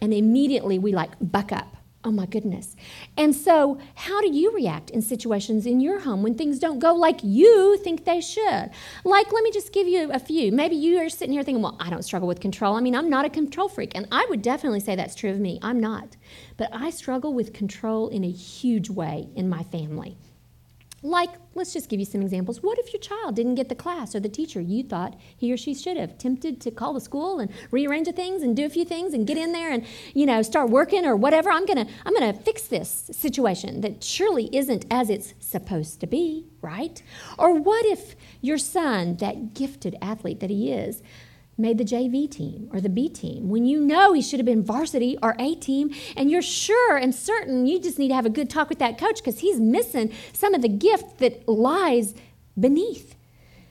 and 0.00 0.14
immediately 0.14 0.78
we 0.78 0.92
like 0.92 1.12
buck 1.20 1.50
up 1.50 1.76
Oh 2.04 2.10
my 2.10 2.26
goodness. 2.26 2.74
And 3.16 3.32
so, 3.32 3.78
how 3.94 4.20
do 4.20 4.32
you 4.32 4.52
react 4.52 4.90
in 4.90 5.02
situations 5.02 5.66
in 5.66 5.78
your 5.78 6.00
home 6.00 6.24
when 6.24 6.34
things 6.34 6.58
don't 6.58 6.80
go 6.80 6.92
like 6.92 7.20
you 7.22 7.78
think 7.78 8.04
they 8.04 8.20
should? 8.20 8.70
Like, 9.04 9.32
let 9.32 9.44
me 9.44 9.52
just 9.52 9.72
give 9.72 9.86
you 9.86 10.10
a 10.10 10.18
few. 10.18 10.50
Maybe 10.50 10.74
you 10.74 10.98
are 10.98 11.08
sitting 11.08 11.32
here 11.32 11.44
thinking, 11.44 11.62
well, 11.62 11.76
I 11.78 11.90
don't 11.90 12.02
struggle 12.02 12.26
with 12.26 12.40
control. 12.40 12.74
I 12.74 12.80
mean, 12.80 12.96
I'm 12.96 13.08
not 13.08 13.24
a 13.24 13.30
control 13.30 13.68
freak. 13.68 13.92
And 13.94 14.08
I 14.10 14.26
would 14.30 14.42
definitely 14.42 14.80
say 14.80 14.96
that's 14.96 15.14
true 15.14 15.30
of 15.30 15.38
me. 15.38 15.60
I'm 15.62 15.78
not. 15.78 16.16
But 16.56 16.70
I 16.72 16.90
struggle 16.90 17.34
with 17.34 17.52
control 17.52 18.08
in 18.08 18.24
a 18.24 18.30
huge 18.30 18.90
way 18.90 19.28
in 19.36 19.48
my 19.48 19.62
family. 19.62 20.16
Like, 21.04 21.30
let's 21.54 21.72
just 21.72 21.88
give 21.88 21.98
you 21.98 22.06
some 22.06 22.22
examples. 22.22 22.62
What 22.62 22.78
if 22.78 22.92
your 22.92 23.00
child 23.00 23.34
didn't 23.34 23.56
get 23.56 23.68
the 23.68 23.74
class 23.74 24.14
or 24.14 24.20
the 24.20 24.28
teacher 24.28 24.60
you 24.60 24.84
thought 24.84 25.18
he 25.36 25.52
or 25.52 25.56
she 25.56 25.74
should 25.74 25.96
have? 25.96 26.16
Tempted 26.16 26.60
to 26.60 26.70
call 26.70 26.92
the 26.94 27.00
school 27.00 27.40
and 27.40 27.50
rearrange 27.72 28.06
the 28.06 28.12
things 28.12 28.42
and 28.42 28.56
do 28.56 28.64
a 28.64 28.70
few 28.70 28.84
things 28.84 29.12
and 29.12 29.26
get 29.26 29.36
in 29.36 29.50
there 29.50 29.70
and, 29.70 29.84
you 30.14 30.26
know, 30.26 30.42
start 30.42 30.70
working 30.70 31.04
or 31.04 31.16
whatever. 31.16 31.50
I'm 31.50 31.66
gonna 31.66 31.86
I'm 32.06 32.14
gonna 32.14 32.32
fix 32.32 32.62
this 32.62 33.10
situation 33.12 33.80
that 33.80 34.04
surely 34.04 34.48
isn't 34.56 34.86
as 34.90 35.10
it's 35.10 35.34
supposed 35.40 35.98
to 36.00 36.06
be, 36.06 36.46
right? 36.60 37.02
Or 37.36 37.52
what 37.52 37.84
if 37.86 38.14
your 38.40 38.58
son, 38.58 39.16
that 39.16 39.54
gifted 39.54 39.96
athlete 40.00 40.38
that 40.38 40.50
he 40.50 40.72
is, 40.72 41.02
made 41.58 41.78
the 41.78 41.84
JV 41.84 42.30
team 42.30 42.68
or 42.72 42.80
the 42.80 42.88
B 42.88 43.08
team 43.08 43.48
when 43.48 43.64
you 43.64 43.80
know 43.80 44.12
he 44.12 44.22
should 44.22 44.38
have 44.38 44.46
been 44.46 44.64
varsity 44.64 45.18
or 45.22 45.36
A 45.38 45.54
team 45.54 45.94
and 46.16 46.30
you're 46.30 46.42
sure 46.42 46.96
and 46.96 47.14
certain 47.14 47.66
you 47.66 47.80
just 47.80 47.98
need 47.98 48.08
to 48.08 48.14
have 48.14 48.26
a 48.26 48.30
good 48.30 48.48
talk 48.48 48.68
with 48.68 48.78
that 48.78 48.98
coach 48.98 49.16
because 49.16 49.40
he's 49.40 49.60
missing 49.60 50.12
some 50.32 50.54
of 50.54 50.62
the 50.62 50.68
gift 50.68 51.18
that 51.18 51.46
lies 51.48 52.14
beneath. 52.58 53.14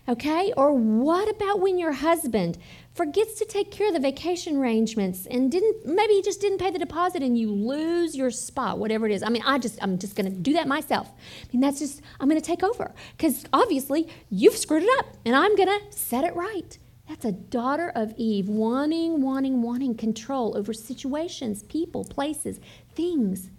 Okay? 0.07 0.51
Or 0.57 0.73
what 0.73 1.29
about 1.29 1.59
when 1.59 1.77
your 1.77 1.93
husband 1.93 2.57
forgets 2.93 3.39
to 3.39 3.45
take 3.45 3.71
care 3.71 3.87
of 3.87 3.93
the 3.93 3.99
vacation 3.99 4.57
arrangements 4.57 5.25
and 5.25 5.51
didn't 5.51 5.85
maybe 5.85 6.13
he 6.13 6.21
just 6.21 6.41
didn't 6.41 6.57
pay 6.57 6.69
the 6.69 6.79
deposit 6.79 7.23
and 7.23 7.37
you 7.37 7.49
lose 7.49 8.15
your 8.15 8.29
spot 8.29 8.77
whatever 8.77 9.05
it 9.07 9.13
is 9.13 9.23
i 9.23 9.29
mean 9.29 9.41
i 9.45 9.57
just 9.57 9.81
i'm 9.81 9.97
just 9.97 10.13
going 10.13 10.25
to 10.25 10.37
do 10.37 10.51
that 10.51 10.67
myself 10.67 11.09
i 11.09 11.47
mean 11.53 11.61
that's 11.61 11.79
just 11.79 12.01
i'm 12.19 12.27
going 12.27 12.39
to 12.39 12.45
take 12.45 12.63
over 12.63 12.91
because 13.15 13.45
obviously 13.53 14.09
you've 14.29 14.57
screwed 14.57 14.83
it 14.83 14.89
up 14.99 15.05
and 15.25 15.37
i'm 15.37 15.55
going 15.55 15.69
to 15.69 15.97
set 15.97 16.25
it 16.25 16.35
right 16.35 16.77
that's 17.11 17.25
a 17.25 17.33
daughter 17.33 17.91
of 17.93 18.13
Eve 18.15 18.47
wanting, 18.47 19.21
wanting, 19.21 19.61
wanting 19.61 19.95
control 19.95 20.57
over 20.57 20.71
situations, 20.71 21.61
people, 21.63 22.05
places, 22.05 22.61
things. 22.95 23.49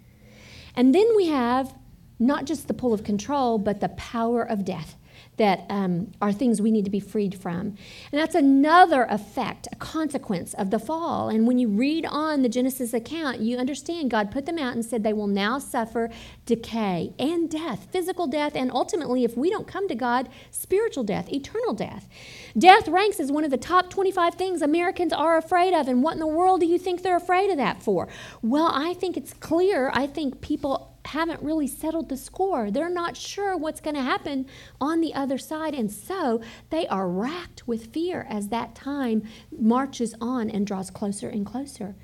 And 0.75 0.95
then 0.95 1.07
we 1.15 1.27
have 1.27 1.75
not 2.23 2.45
just 2.45 2.69
the 2.69 2.75
pull 2.75 2.95
of 2.95 3.05
control, 3.05 3.59
but 3.59 3.81
the 3.81 3.91
power 3.91 4.43
of 4.43 4.65
death 4.65 4.97
that 5.39 5.65
um, 5.71 6.13
are 6.21 6.33
things 6.33 6.61
we 6.61 6.71
need 6.71 6.85
to 6.85 6.91
be 6.91 7.01
freed 7.01 7.35
from. 7.35 7.75
And 8.13 8.21
that's 8.21 8.35
another 8.35 9.05
effect, 9.09 9.67
a 9.73 9.77
consequence 9.77 10.55
of 10.55 10.71
the 10.71 10.79
fall. 10.79 11.29
And 11.29 11.47
when 11.47 11.59
you 11.59 11.69
read 11.69 12.07
on 12.07 12.43
the 12.43 12.49
Genesis 12.49 12.93
account, 12.93 13.41
you 13.41 13.57
understand 13.57 14.11
God 14.11 14.31
put 14.31 14.47
them 14.47 14.59
out 14.59 14.75
and 14.75 14.85
said 14.85 15.03
they 15.03 15.13
will 15.13 15.27
now 15.27 15.59
suffer 15.59 16.11
decay 16.45 17.15
and 17.19 17.51
death, 17.51 17.89
physical 17.91 18.27
death, 18.27 18.55
and 18.55 18.71
ultimately, 18.71 19.25
if 19.25 19.37
we 19.37 19.51
don't 19.51 19.67
come 19.67 19.89
to 19.89 19.95
God, 19.95 20.29
spiritual 20.51 21.05
death, 21.05 21.33
eternal 21.33 21.73
death. 21.73 22.09
Death 22.57 22.87
ranks 22.89 23.19
as 23.19 23.33
one 23.33 23.45
of 23.45 23.51
the 23.51 23.57
top 23.57 23.89
25 23.89 24.35
things 24.35 24.61
Americans 24.61 25.13
are 25.13 25.39
afraid 25.39 25.73
of. 25.73 25.89
And 25.89 26.03
what 26.03 26.13
in 26.15 26.21
the 26.21 26.27
world 26.27 26.61
do 26.61 26.67
you 26.67 26.79
think 26.79 27.03
they're 27.03 27.17
afraid 27.17 27.51
of 27.51 27.57
that 27.57 27.83
for? 27.83 28.09
Well, 28.43 28.71
I 28.73 28.95
think 28.95 29.17
it's 29.17 29.33
clear. 29.33 29.91
I 29.95 30.07
think 30.07 30.41
people 30.43 30.92
haven't 31.07 31.43
really 31.43 31.67
settled 31.67 32.09
the 32.09 32.17
score. 32.17 32.71
They're 32.71 32.91
not 32.91 33.17
sure 33.17 33.57
what's 33.57 33.81
going 33.81 33.97
to 33.97 34.03
happen 34.03 34.47
on 34.81 35.01
the 35.01 35.15
other 35.15 35.39
side. 35.39 35.75
And 35.75 35.91
so 35.91 36.41
they 36.71 36.87
are 36.87 37.09
racked 37.09 37.67
with 37.67 37.93
fear 37.93 38.27
as 38.29 38.49
that 38.49 38.75
time 38.75 39.23
marches 39.57 40.15
on 40.21 40.51
and 40.51 40.67
draws 40.67 40.91
closer 40.91 41.29
and 41.29 41.45
closer. 41.45 41.95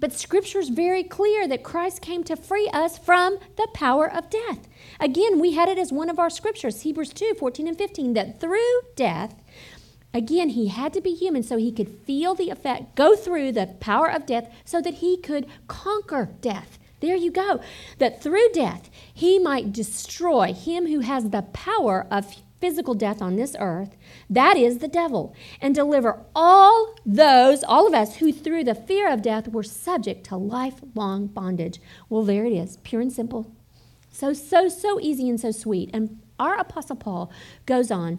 But 0.00 0.12
scripture 0.12 0.60
is 0.60 0.68
very 0.68 1.02
clear 1.02 1.48
that 1.48 1.64
Christ 1.64 2.02
came 2.02 2.22
to 2.24 2.36
free 2.36 2.68
us 2.72 2.98
from 2.98 3.38
the 3.56 3.68
power 3.74 4.10
of 4.10 4.30
death. 4.30 4.68
Again, 5.00 5.40
we 5.40 5.52
had 5.52 5.68
it 5.68 5.78
as 5.78 5.92
one 5.92 6.08
of 6.08 6.18
our 6.18 6.30
scriptures, 6.30 6.82
Hebrews 6.82 7.12
2 7.12 7.34
14 7.38 7.66
and 7.66 7.76
15, 7.76 8.12
that 8.14 8.40
through 8.40 8.80
death, 8.94 9.34
Again, 10.14 10.48
he 10.50 10.68
had 10.68 10.94
to 10.94 11.02
be 11.02 11.14
human 11.14 11.42
so 11.42 11.58
he 11.58 11.70
could 11.70 12.00
feel 12.06 12.34
the 12.34 12.48
effect, 12.48 12.94
go 12.94 13.14
through 13.14 13.52
the 13.52 13.66
power 13.78 14.10
of 14.10 14.24
death 14.24 14.50
so 14.64 14.80
that 14.80 14.94
he 14.94 15.18
could 15.18 15.46
conquer 15.66 16.30
death. 16.40 16.77
There 17.00 17.16
you 17.16 17.30
go. 17.30 17.60
That 17.98 18.22
through 18.22 18.48
death, 18.52 18.90
he 19.12 19.38
might 19.38 19.72
destroy 19.72 20.52
him 20.52 20.86
who 20.86 21.00
has 21.00 21.30
the 21.30 21.42
power 21.42 22.06
of 22.10 22.34
physical 22.60 22.94
death 22.94 23.22
on 23.22 23.36
this 23.36 23.54
earth, 23.58 23.96
that 24.28 24.56
is 24.56 24.78
the 24.78 24.88
devil, 24.88 25.34
and 25.60 25.74
deliver 25.74 26.24
all 26.34 26.94
those, 27.06 27.62
all 27.62 27.86
of 27.86 27.94
us 27.94 28.16
who 28.16 28.32
through 28.32 28.64
the 28.64 28.74
fear 28.74 29.10
of 29.12 29.22
death 29.22 29.48
were 29.48 29.62
subject 29.62 30.24
to 30.26 30.36
lifelong 30.36 31.26
bondage. 31.28 31.80
Well, 32.08 32.24
there 32.24 32.44
it 32.44 32.52
is, 32.52 32.78
pure 32.78 33.00
and 33.00 33.12
simple. 33.12 33.52
So, 34.10 34.32
so, 34.32 34.68
so 34.68 34.98
easy 35.00 35.28
and 35.28 35.40
so 35.40 35.50
sweet. 35.50 35.90
And 35.92 36.20
our 36.38 36.58
Apostle 36.58 36.96
Paul 36.96 37.30
goes 37.66 37.90
on 37.90 38.18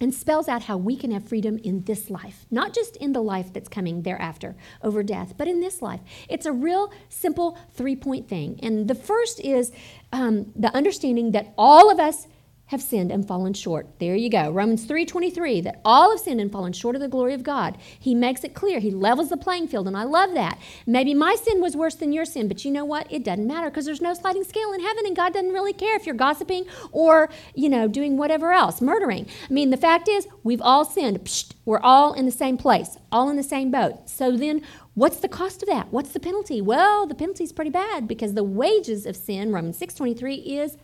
and 0.00 0.14
spells 0.14 0.48
out 0.48 0.62
how 0.64 0.76
we 0.76 0.96
can 0.96 1.10
have 1.10 1.28
freedom 1.28 1.58
in 1.58 1.84
this 1.84 2.10
life, 2.10 2.46
not 2.50 2.72
just 2.72 2.96
in 2.96 3.12
the 3.12 3.20
life 3.22 3.52
that's 3.52 3.68
coming 3.68 4.02
thereafter 4.02 4.56
over 4.82 5.02
death, 5.02 5.34
but 5.36 5.48
in 5.48 5.60
this 5.60 5.82
life. 5.82 6.00
It's 6.28 6.46
a 6.46 6.52
real 6.52 6.92
simple 7.08 7.58
three 7.74 7.96
point 7.96 8.28
thing. 8.28 8.58
And 8.62 8.88
the 8.88 8.94
first 8.94 9.40
is 9.40 9.72
um, 10.12 10.52
the 10.54 10.74
understanding 10.74 11.32
that 11.32 11.52
all 11.56 11.90
of 11.90 11.98
us 11.98 12.26
have 12.68 12.82
sinned 12.82 13.10
and 13.10 13.26
fallen 13.26 13.54
short. 13.54 13.86
There 13.98 14.14
you 14.14 14.30
go. 14.30 14.50
Romans 14.50 14.84
3:23 14.86 15.62
that 15.62 15.80
all 15.84 16.10
have 16.10 16.20
sinned 16.20 16.40
and 16.40 16.52
fallen 16.52 16.72
short 16.72 16.94
of 16.94 17.00
the 17.00 17.08
glory 17.08 17.34
of 17.34 17.42
God. 17.42 17.76
He 17.98 18.14
makes 18.14 18.44
it 18.44 18.54
clear. 18.54 18.78
He 18.78 18.90
levels 18.90 19.30
the 19.30 19.36
playing 19.36 19.68
field 19.68 19.86
and 19.86 19.96
I 19.96 20.04
love 20.04 20.34
that. 20.34 20.58
Maybe 20.86 21.14
my 21.14 21.34
sin 21.34 21.60
was 21.60 21.76
worse 21.76 21.94
than 21.94 22.12
your 22.12 22.24
sin, 22.24 22.46
but 22.46 22.64
you 22.64 22.70
know 22.70 22.84
what? 22.84 23.10
It 23.10 23.24
doesn't 23.24 23.46
matter 23.46 23.70
because 23.70 23.86
there's 23.86 24.02
no 24.02 24.14
sliding 24.14 24.44
scale 24.44 24.72
in 24.72 24.80
heaven 24.80 25.04
and 25.06 25.16
God 25.16 25.32
doesn't 25.32 25.52
really 25.52 25.72
care 25.72 25.96
if 25.96 26.06
you're 26.06 26.14
gossiping 26.14 26.66
or, 26.92 27.30
you 27.54 27.68
know, 27.68 27.88
doing 27.88 28.16
whatever 28.16 28.52
else, 28.52 28.80
murdering. 28.80 29.26
I 29.48 29.52
mean, 29.52 29.70
the 29.70 29.76
fact 29.76 30.08
is, 30.08 30.28
we've 30.44 30.62
all 30.62 30.84
sinned. 30.84 31.24
Psht, 31.24 31.54
we're 31.64 31.80
all 31.80 32.12
in 32.12 32.26
the 32.26 32.32
same 32.32 32.58
place, 32.58 32.98
all 33.10 33.30
in 33.30 33.36
the 33.36 33.42
same 33.42 33.70
boat. 33.70 34.08
So 34.08 34.36
then 34.36 34.62
What's 34.94 35.18
the 35.18 35.28
cost 35.28 35.62
of 35.62 35.68
that? 35.68 35.92
What's 35.92 36.10
the 36.10 36.18
penalty? 36.18 36.60
Well, 36.60 37.06
the 37.06 37.14
penalty 37.14 37.44
is 37.44 37.52
pretty 37.52 37.70
bad 37.70 38.08
because 38.08 38.34
the 38.34 38.42
wages 38.42 39.06
of 39.06 39.14
sin, 39.14 39.52
Romans 39.52 39.78
6:23 39.78 40.58
is 40.58 40.76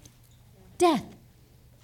death 0.79 1.14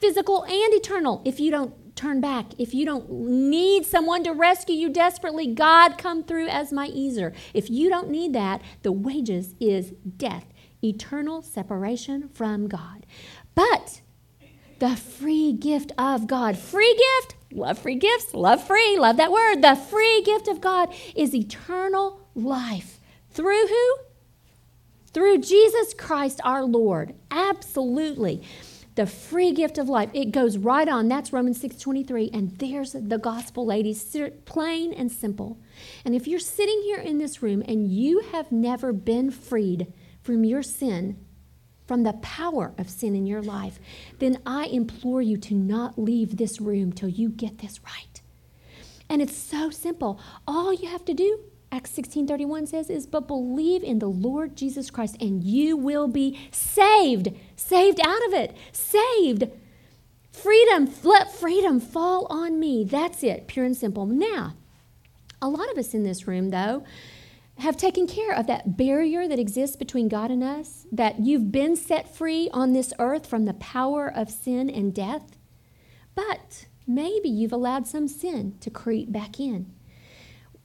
physical 0.01 0.45
and 0.45 0.75
eternal. 0.75 1.23
If 1.25 1.39
you 1.39 1.51
don't 1.51 1.75
turn 1.95 2.21
back, 2.21 2.47
if 2.59 2.73
you 2.73 2.87
don't 2.87 3.11
need 3.11 3.85
someone 3.85 4.25
to 4.25 4.33
rescue 4.33 4.75
you 4.75 4.89
desperately, 4.89 5.47
God 5.47 5.99
come 5.99 6.25
through 6.25 6.49
as 6.49 6.73
my 6.73 6.87
easer. 6.87 7.35
If 7.53 7.69
you 7.69 7.89
don't 7.91 8.11
need 8.11 8.33
that, 8.33 8.63
the 8.83 8.93
wages 8.93 9.55
is 9.61 9.93
death, 10.17 10.47
eternal 10.83 11.43
separation 11.43 12.31
from 12.31 12.69
God. 12.69 13.05
But 13.55 14.01
the 14.79 14.97
free 14.97 15.53
gift 15.53 15.93
of 15.99 16.27
God, 16.27 16.57
free 16.57 16.99
gift, 17.21 17.37
love 17.53 17.79
free 17.79 17.97
gifts, 17.97 18.33
love 18.33 18.67
free, 18.67 18.97
love 18.97 19.19
that 19.19 19.31
word. 19.31 19.61
The 19.61 19.77
free 19.77 20.23
gift 20.23 20.49
of 20.49 20.63
God 20.63 20.93
is 21.15 21.35
eternal 21.35 22.27
life. 22.35 22.99
Through 23.31 23.67
who? 23.67 23.97
Through 25.13 25.39
Jesus 25.39 25.93
Christ 25.93 26.41
our 26.45 26.65
Lord. 26.65 27.15
Absolutely 27.31 28.43
the 28.95 29.07
free 29.07 29.53
gift 29.53 29.79
of 29.79 29.89
life. 29.89 30.11
It 30.13 30.33
goes 30.33 30.59
right 30.59 30.89
on. 30.89 31.09
That's 31.09 31.33
Romans 31.33 31.61
6:23 31.61 32.31
and 32.33 32.57
there's 32.59 32.93
the 32.93 33.19
gospel 33.19 33.65
ladies, 33.65 34.17
plain 34.45 34.93
and 34.93 35.11
simple. 35.11 35.59
And 36.05 36.15
if 36.15 36.27
you're 36.27 36.39
sitting 36.41 36.83
here 36.83 36.99
in 36.99 37.19
this 37.19 37.43
room 37.43 37.63
and 37.67 37.89
you 37.89 38.21
have 38.33 38.51
never 38.51 38.93
been 38.93 39.31
freed 39.31 39.93
from 40.23 40.45
your 40.45 40.63
sin, 40.63 41.19
from 41.87 42.03
the 42.05 42.13
power 42.15 42.73
of 42.79 42.89
sin 42.89 43.17
in 43.17 43.27
your 43.27 43.43
life, 43.43 43.81
then 44.19 44.39
I 44.47 44.67
implore 44.67 45.23
you 45.23 45.37
to 45.39 45.55
not 45.55 45.99
leave 45.99 46.37
this 46.37 46.61
room 46.61 46.93
till 46.93 47.09
you 47.09 47.31
get 47.31 47.59
this 47.59 47.81
right. 47.83 48.23
And 49.09 49.21
it's 49.21 49.37
so 49.37 49.71
simple. 49.71 50.21
All 50.47 50.73
you 50.73 50.89
have 50.89 51.05
to 51.07 51.15
do 51.15 51.41
Acts 51.73 51.93
16:31 51.93 52.67
says 52.67 52.91
is 52.91 53.07
but 53.07 53.29
believe 53.29 53.85
in 53.85 54.01
the 54.01 54.09
Lord 54.09 54.57
Jesus 54.57 54.91
Christ 54.91 55.17
and 55.21 55.45
you 55.45 55.77
will 55.77 56.09
be 56.09 56.39
saved. 56.51 57.29
Saved 57.55 58.01
out 58.01 58.27
of 58.27 58.35
it. 58.35 58.57
Saved. 58.73 59.51
Freedom, 60.33 60.89
let 61.05 61.33
freedom 61.33 61.81
fall 61.81 62.27
on 62.31 62.59
me. 62.59 62.85
That's 62.85 63.23
it, 63.23 63.47
pure 63.47 63.65
and 63.65 63.77
simple. 63.77 64.07
Now, 64.07 64.55
a 65.43 65.49
lot 65.49 65.71
of 65.71 65.79
us 65.79 65.95
in 65.95 66.03
this 66.03 66.27
room 66.27 66.51
though 66.51 66.85
have 67.59 67.77
taken 67.77 68.07
care 68.07 68.35
of 68.35 68.47
that 68.47 68.77
barrier 68.77 69.29
that 69.29 69.39
exists 69.39 69.77
between 69.77 70.09
God 70.09 70.31
and 70.31 70.43
us, 70.43 70.87
that 70.91 71.21
you've 71.21 71.53
been 71.53 71.77
set 71.77 72.15
free 72.15 72.49
on 72.53 72.73
this 72.73 72.93
earth 72.99 73.27
from 73.27 73.45
the 73.45 73.55
power 73.55 74.11
of 74.13 74.31
sin 74.31 74.71
and 74.71 74.95
death. 74.95 75.37
But 76.15 76.67
maybe 76.87 77.29
you've 77.29 77.53
allowed 77.53 77.87
some 77.87 78.09
sin 78.09 78.57
to 78.61 78.71
creep 78.71 79.13
back 79.13 79.39
in. 79.39 79.73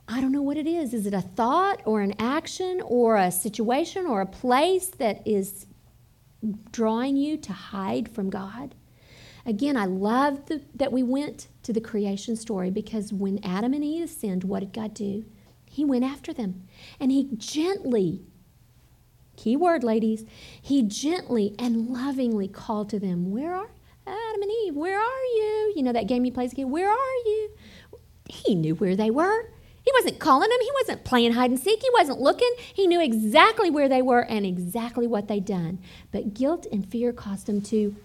I 0.08 0.22
don't 0.22 0.32
know 0.32 0.42
what 0.42 0.58
it 0.58 0.68
is. 0.68 0.94
Is 0.94 1.08
it 1.08 1.14
a 1.14 1.22
thought 1.22 1.82
or 1.84 2.02
an 2.02 2.14
action 2.20 2.82
or 2.86 3.18
a 3.18 3.32
situation 3.32 4.06
or 4.06 4.22
a 4.22 4.26
place 4.26 4.88
that 4.88 5.26
is 5.28 5.66
drawing 6.72 7.18
you 7.18 7.38
to 7.38 7.54
hide 7.54 8.10
from 8.10 8.30
God? 8.30 8.76
Again, 9.48 9.78
I 9.78 9.86
love 9.86 10.46
the, 10.46 10.62
that 10.76 10.92
we 10.92 11.04
went 11.04 11.48
to 11.64 11.74
the 11.74 11.82
creation 11.82 12.36
story 12.36 12.70
because 12.70 13.14
when 13.14 13.40
Adam 13.44 13.74
and 13.74 13.84
Eve 13.84 14.10
sinned, 14.10 14.44
what 14.44 14.60
did 14.60 14.74
God 14.74 14.94
do? 14.94 15.26
He 15.66 15.84
went 15.84 16.04
after 16.04 16.34
them 16.34 16.68
and 17.00 17.12
he 17.12 17.30
gently, 17.36 18.22
key 19.36 19.56
word, 19.56 19.84
ladies, 19.84 20.26
he 20.62 20.84
gently 20.84 21.56
and 21.60 21.90
lovingly 21.90 22.48
called 22.48 22.90
to 22.90 23.00
them, 23.00 23.32
Where 23.32 23.54
are 23.54 23.70
Adam 24.08 24.42
and 24.42 24.52
Eve? 24.66 24.76
Where 24.76 25.00
are 25.00 25.24
you? 25.24 25.74
You 25.76 25.84
know 25.84 25.94
that 25.94 26.08
game 26.08 26.26
you 26.26 26.32
play 26.32 26.46
again? 26.46 26.70
Where 26.70 26.90
are 26.90 27.16
you? 27.26 27.50
He 28.30 28.56
knew 28.56 28.76
where 28.76 28.96
they 28.96 29.12
were. 29.12 29.50
He 29.86 29.92
wasn't 29.94 30.20
calling 30.20 30.50
them. 30.50 30.60
He 30.62 30.72
wasn't 30.82 31.06
playing 31.06 31.34
hide 31.34 31.52
and 31.52 31.60
seek. 31.60 31.80
He 31.80 31.90
wasn't 31.94 32.20
looking. 32.20 32.52
He 32.74 32.88
knew 32.88 33.00
exactly 33.00 33.70
where 33.70 33.88
they 33.88 34.02
were 34.02 34.22
and 34.22 34.46
exactly 34.46 35.06
what 35.06 35.28
they'd 35.28 35.46
done. 35.46 35.80
But 36.12 36.34
guilt 36.34 36.66
and 36.72 36.90
fear 36.90 37.14
caused 37.14 37.48
him 37.48 37.62
to 37.64 37.96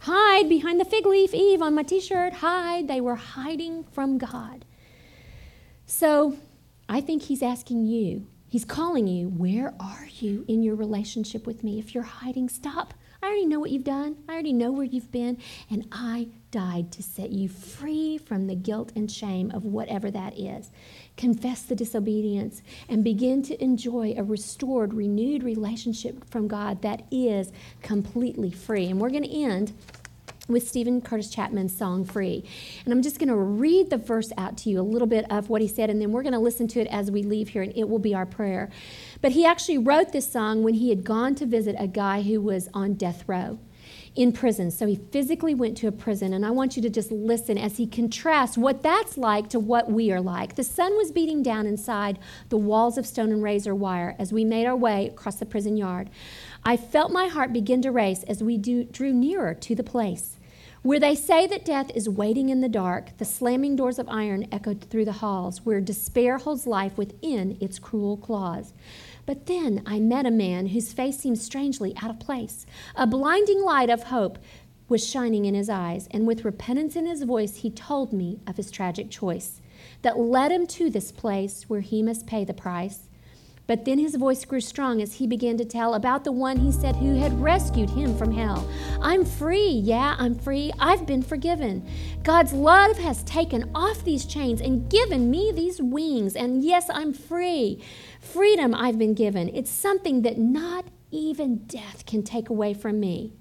hide 0.00 0.48
behind 0.48 0.78
the 0.78 0.84
fig 0.84 1.06
leaf, 1.06 1.32
Eve, 1.32 1.62
on 1.62 1.74
my 1.74 1.82
t 1.82 2.00
shirt. 2.00 2.34
Hide. 2.34 2.86
They 2.86 3.00
were 3.00 3.16
hiding 3.16 3.84
from 3.84 4.18
God. 4.18 4.66
So 5.86 6.36
I 6.88 7.00
think 7.00 7.22
he's 7.22 7.42
asking 7.42 7.86
you, 7.86 8.26
he's 8.48 8.64
calling 8.64 9.06
you, 9.06 9.28
where 9.28 9.74
are 9.80 10.08
you 10.18 10.44
in 10.48 10.62
your 10.62 10.74
relationship 10.74 11.46
with 11.46 11.64
me? 11.64 11.78
If 11.78 11.94
you're 11.94 12.04
hiding, 12.04 12.48
stop. 12.50 12.92
I 13.22 13.26
already 13.26 13.46
know 13.46 13.58
what 13.58 13.70
you've 13.70 13.84
done. 13.84 14.18
I 14.28 14.34
already 14.34 14.52
know 14.52 14.70
where 14.70 14.84
you've 14.84 15.10
been. 15.10 15.38
And 15.70 15.88
I 15.90 16.28
died 16.50 16.92
to 16.92 17.02
set 17.02 17.30
you 17.30 17.48
free 17.48 18.18
from 18.18 18.46
the 18.46 18.54
guilt 18.54 18.92
and 18.94 19.10
shame 19.10 19.50
of 19.52 19.64
whatever 19.64 20.10
that 20.10 20.38
is 20.38 20.70
confess 21.16 21.62
the 21.62 21.74
disobedience, 21.74 22.62
and 22.88 23.02
begin 23.02 23.42
to 23.42 23.62
enjoy 23.62 24.14
a 24.16 24.22
restored, 24.22 24.92
renewed 24.94 25.42
relationship 25.42 26.28
from 26.30 26.48
God 26.48 26.82
that 26.82 27.02
is 27.10 27.50
completely 27.82 28.50
free. 28.50 28.86
And 28.86 29.00
we're 29.00 29.10
going 29.10 29.22
to 29.22 29.42
end 29.42 29.72
with 30.48 30.66
Steven 30.66 31.00
Curtis 31.00 31.28
Chapman's 31.28 31.76
song 31.76 32.04
Free. 32.04 32.44
And 32.84 32.92
I'm 32.92 33.02
just 33.02 33.18
going 33.18 33.28
to 33.28 33.36
read 33.36 33.90
the 33.90 33.96
verse 33.96 34.32
out 34.38 34.56
to 34.58 34.70
you, 34.70 34.80
a 34.80 34.82
little 34.82 35.08
bit 35.08 35.30
of 35.30 35.48
what 35.48 35.60
he 35.60 35.68
said, 35.68 35.90
and 35.90 36.00
then 36.00 36.12
we're 36.12 36.22
going 36.22 36.34
to 36.34 36.38
listen 36.38 36.68
to 36.68 36.80
it 36.80 36.86
as 36.88 37.10
we 37.10 37.22
leave 37.22 37.48
here, 37.48 37.62
and 37.62 37.72
it 37.76 37.88
will 37.88 37.98
be 37.98 38.14
our 38.14 38.26
prayer. 38.26 38.70
But 39.20 39.32
he 39.32 39.44
actually 39.44 39.78
wrote 39.78 40.12
this 40.12 40.30
song 40.30 40.62
when 40.62 40.74
he 40.74 40.90
had 40.90 41.04
gone 41.04 41.34
to 41.36 41.46
visit 41.46 41.74
a 41.78 41.88
guy 41.88 42.22
who 42.22 42.40
was 42.40 42.68
on 42.74 42.94
death 42.94 43.24
row 43.26 43.58
in 44.16 44.32
prison. 44.32 44.70
So 44.70 44.86
he 44.86 44.96
physically 44.96 45.54
went 45.54 45.76
to 45.78 45.86
a 45.86 45.92
prison, 45.92 46.32
and 46.32 46.44
I 46.44 46.50
want 46.50 46.74
you 46.74 46.82
to 46.82 46.90
just 46.90 47.12
listen 47.12 47.58
as 47.58 47.76
he 47.76 47.86
contrasts 47.86 48.56
what 48.56 48.82
that's 48.82 49.18
like 49.18 49.48
to 49.50 49.60
what 49.60 49.90
we 49.90 50.10
are 50.10 50.20
like. 50.20 50.56
The 50.56 50.64
sun 50.64 50.96
was 50.96 51.12
beating 51.12 51.42
down 51.42 51.66
inside 51.66 52.18
the 52.48 52.56
walls 52.56 52.96
of 52.96 53.06
stone 53.06 53.30
and 53.30 53.42
razor 53.42 53.74
wire 53.74 54.16
as 54.18 54.32
we 54.32 54.44
made 54.44 54.66
our 54.66 54.74
way 54.74 55.08
across 55.08 55.36
the 55.36 55.46
prison 55.46 55.76
yard. 55.76 56.10
I 56.64 56.76
felt 56.76 57.12
my 57.12 57.28
heart 57.28 57.52
begin 57.52 57.82
to 57.82 57.92
race 57.92 58.22
as 58.24 58.42
we 58.42 58.56
do, 58.56 58.84
drew 58.84 59.12
nearer 59.12 59.54
to 59.54 59.74
the 59.74 59.84
place. 59.84 60.38
Where 60.82 61.00
they 61.00 61.14
say 61.14 61.46
that 61.48 61.64
death 61.64 61.90
is 61.94 62.08
waiting 62.08 62.48
in 62.48 62.60
the 62.60 62.68
dark, 62.68 63.18
the 63.18 63.24
slamming 63.24 63.76
doors 63.76 63.98
of 63.98 64.08
iron 64.08 64.46
echoed 64.52 64.84
through 64.84 65.04
the 65.04 65.12
halls, 65.12 65.66
where 65.66 65.80
despair 65.80 66.38
holds 66.38 66.66
life 66.66 66.96
within 66.96 67.58
its 67.60 67.78
cruel 67.78 68.16
claws. 68.16 68.72
But 69.26 69.46
then 69.46 69.82
I 69.84 69.98
met 69.98 70.24
a 70.24 70.30
man 70.30 70.68
whose 70.68 70.92
face 70.92 71.18
seemed 71.18 71.38
strangely 71.38 71.94
out 72.00 72.10
of 72.10 72.20
place. 72.20 72.64
A 72.94 73.06
blinding 73.06 73.62
light 73.62 73.90
of 73.90 74.04
hope 74.04 74.38
was 74.88 75.06
shining 75.06 75.44
in 75.44 75.54
his 75.54 75.68
eyes, 75.68 76.06
and 76.12 76.26
with 76.26 76.44
repentance 76.44 76.94
in 76.94 77.06
his 77.06 77.24
voice, 77.24 77.56
he 77.56 77.70
told 77.70 78.12
me 78.12 78.38
of 78.46 78.56
his 78.56 78.70
tragic 78.70 79.10
choice 79.10 79.60
that 80.02 80.18
led 80.18 80.52
him 80.52 80.66
to 80.68 80.88
this 80.88 81.10
place 81.10 81.68
where 81.68 81.80
he 81.80 82.02
must 82.02 82.26
pay 82.26 82.44
the 82.44 82.54
price 82.54 83.08
But 83.66 83.84
then 83.84 83.98
his 83.98 84.14
voice 84.14 84.44
grew 84.44 84.60
strong 84.60 85.02
as 85.02 85.14
he 85.14 85.26
began 85.26 85.56
to 85.56 85.64
tell 85.64 85.94
about 85.94 86.22
the 86.22 86.30
one 86.30 86.58
he 86.58 86.70
said 86.70 86.96
who 86.96 87.16
had 87.16 87.40
rescued 87.40 87.90
him 87.90 88.16
from 88.16 88.30
hell. 88.30 88.68
I'm 89.00 89.24
free. 89.24 89.70
Yeah, 89.70 90.14
I'm 90.18 90.36
free. 90.36 90.72
I've 90.78 91.04
been 91.04 91.22
forgiven. 91.22 91.88
God's 92.22 92.52
love 92.52 92.96
has 92.98 93.24
taken 93.24 93.70
off 93.74 94.04
these 94.04 94.24
chains 94.24 94.60
and 94.60 94.88
given 94.88 95.30
me 95.30 95.50
these 95.52 95.82
wings. 95.82 96.36
And 96.36 96.62
yes, 96.62 96.88
I'm 96.88 97.12
free. 97.12 97.82
Freedom 98.20 98.74
I've 98.74 98.98
been 98.98 99.14
given. 99.14 99.48
It's 99.48 99.70
something 99.70 100.22
that 100.22 100.38
not 100.38 100.86
even 101.10 101.64
death 101.66 102.06
can 102.06 102.22
take 102.22 102.48
away 102.48 102.72
from 102.72 103.00
me. 103.00 103.32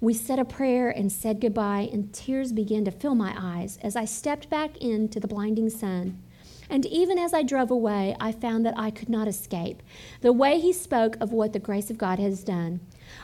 We 0.00 0.14
said 0.14 0.38
a 0.38 0.44
prayer 0.44 0.88
and 0.88 1.10
said 1.10 1.40
goodbye, 1.40 1.88
and 1.92 2.12
tears 2.14 2.52
began 2.52 2.84
to 2.84 2.92
fill 2.92 3.16
my 3.16 3.34
eyes 3.36 3.80
as 3.82 3.96
I 3.96 4.04
stepped 4.04 4.48
back 4.48 4.76
into 4.76 5.18
the 5.18 5.26
blinding 5.26 5.70
sun. 5.70 6.22
And 6.70 6.84
even 6.86 7.18
as 7.18 7.32
I 7.32 7.42
drove 7.42 7.70
away, 7.70 8.14
I 8.20 8.32
found 8.32 8.64
that 8.66 8.78
I 8.78 8.90
could 8.90 9.08
not 9.08 9.28
escape 9.28 9.82
the 10.20 10.32
way 10.32 10.60
he 10.60 10.72
spoke 10.72 11.16
of 11.20 11.32
what 11.32 11.52
the 11.52 11.58
grace 11.58 11.90
of 11.90 11.98
God 11.98 12.18
has 12.18 12.44
done. 12.44 12.80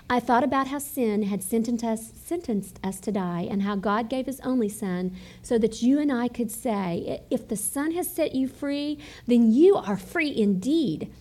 I 0.09 0.21
thought 0.21 0.45
about 0.45 0.69
how 0.69 0.79
sin 0.79 1.25
had 1.25 1.43
sentenced 1.43 1.85
us, 1.85 2.13
sentenced 2.25 2.81
us 2.83 3.01
to 3.01 3.13
die 3.13 3.47
and 3.51 3.63
how 3.63 3.77
God 3.77 4.09
gave 4.09 4.27
his 4.27 4.41
only 4.41 4.69
Son 4.69 5.15
so 5.43 5.59
that 5.59 5.83
you 5.83 5.99
and 5.99 6.11
I 6.11 6.29
could 6.29 6.51
say, 6.51 7.23
If 7.31 7.49
the 7.49 7.57
Son 7.57 7.93
has 7.93 8.11
set 8.11 8.35
you 8.35 8.49
free, 8.49 8.99
then 9.27 9.53
you 9.53 9.77
are 9.77 9.97
free 9.97 10.35
indeed. 10.35 11.13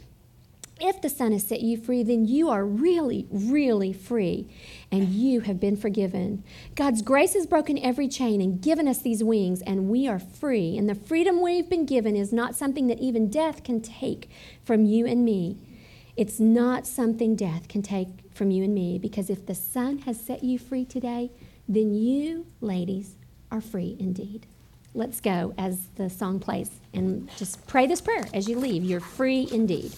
If 0.85 1.01
the 1.01 1.07
Son 1.07 1.31
has 1.31 1.47
set 1.47 1.61
you 1.61 1.77
free, 1.77 2.03
then 2.03 2.25
you 2.25 2.49
are 2.49 2.65
really, 2.65 3.25
really 3.31 3.93
free, 3.93 4.49
and 4.91 5.07
you 5.07 5.39
have 5.39 5.57
been 5.57 5.77
forgiven. 5.77 6.43
God's 6.75 7.01
grace 7.01 7.35
has 7.35 7.47
broken 7.47 7.79
every 7.79 8.09
chain 8.09 8.41
and 8.41 8.61
given 8.61 8.85
us 8.89 8.97
these 8.97 9.23
wings, 9.23 9.61
and 9.61 9.87
we 9.87 10.09
are 10.09 10.19
free. 10.19 10.77
And 10.77 10.89
the 10.89 10.95
freedom 10.95 11.41
we've 11.41 11.69
been 11.69 11.85
given 11.85 12.17
is 12.17 12.33
not 12.33 12.53
something 12.53 12.87
that 12.87 12.99
even 12.99 13.29
death 13.29 13.63
can 13.63 13.79
take 13.79 14.29
from 14.65 14.83
you 14.83 15.05
and 15.05 15.23
me. 15.23 15.57
It's 16.17 16.41
not 16.41 16.85
something 16.85 17.37
death 17.37 17.69
can 17.69 17.81
take 17.81 18.09
from 18.33 18.51
you 18.51 18.65
and 18.65 18.75
me, 18.75 18.99
because 18.99 19.29
if 19.29 19.45
the 19.45 19.55
Son 19.55 19.99
has 19.99 20.19
set 20.19 20.43
you 20.43 20.59
free 20.59 20.83
today, 20.83 21.31
then 21.65 21.93
you, 21.93 22.45
ladies, 22.59 23.15
are 23.49 23.61
free 23.61 23.95
indeed. 24.01 24.47
Let's 24.93 25.21
go 25.21 25.53
as 25.57 25.87
the 25.95 26.09
song 26.09 26.41
plays 26.41 26.71
and 26.93 27.29
just 27.37 27.65
pray 27.67 27.87
this 27.87 28.01
prayer 28.01 28.25
as 28.33 28.49
you 28.49 28.59
leave. 28.59 28.83
You're 28.83 28.99
free 28.99 29.47
indeed. 29.49 29.93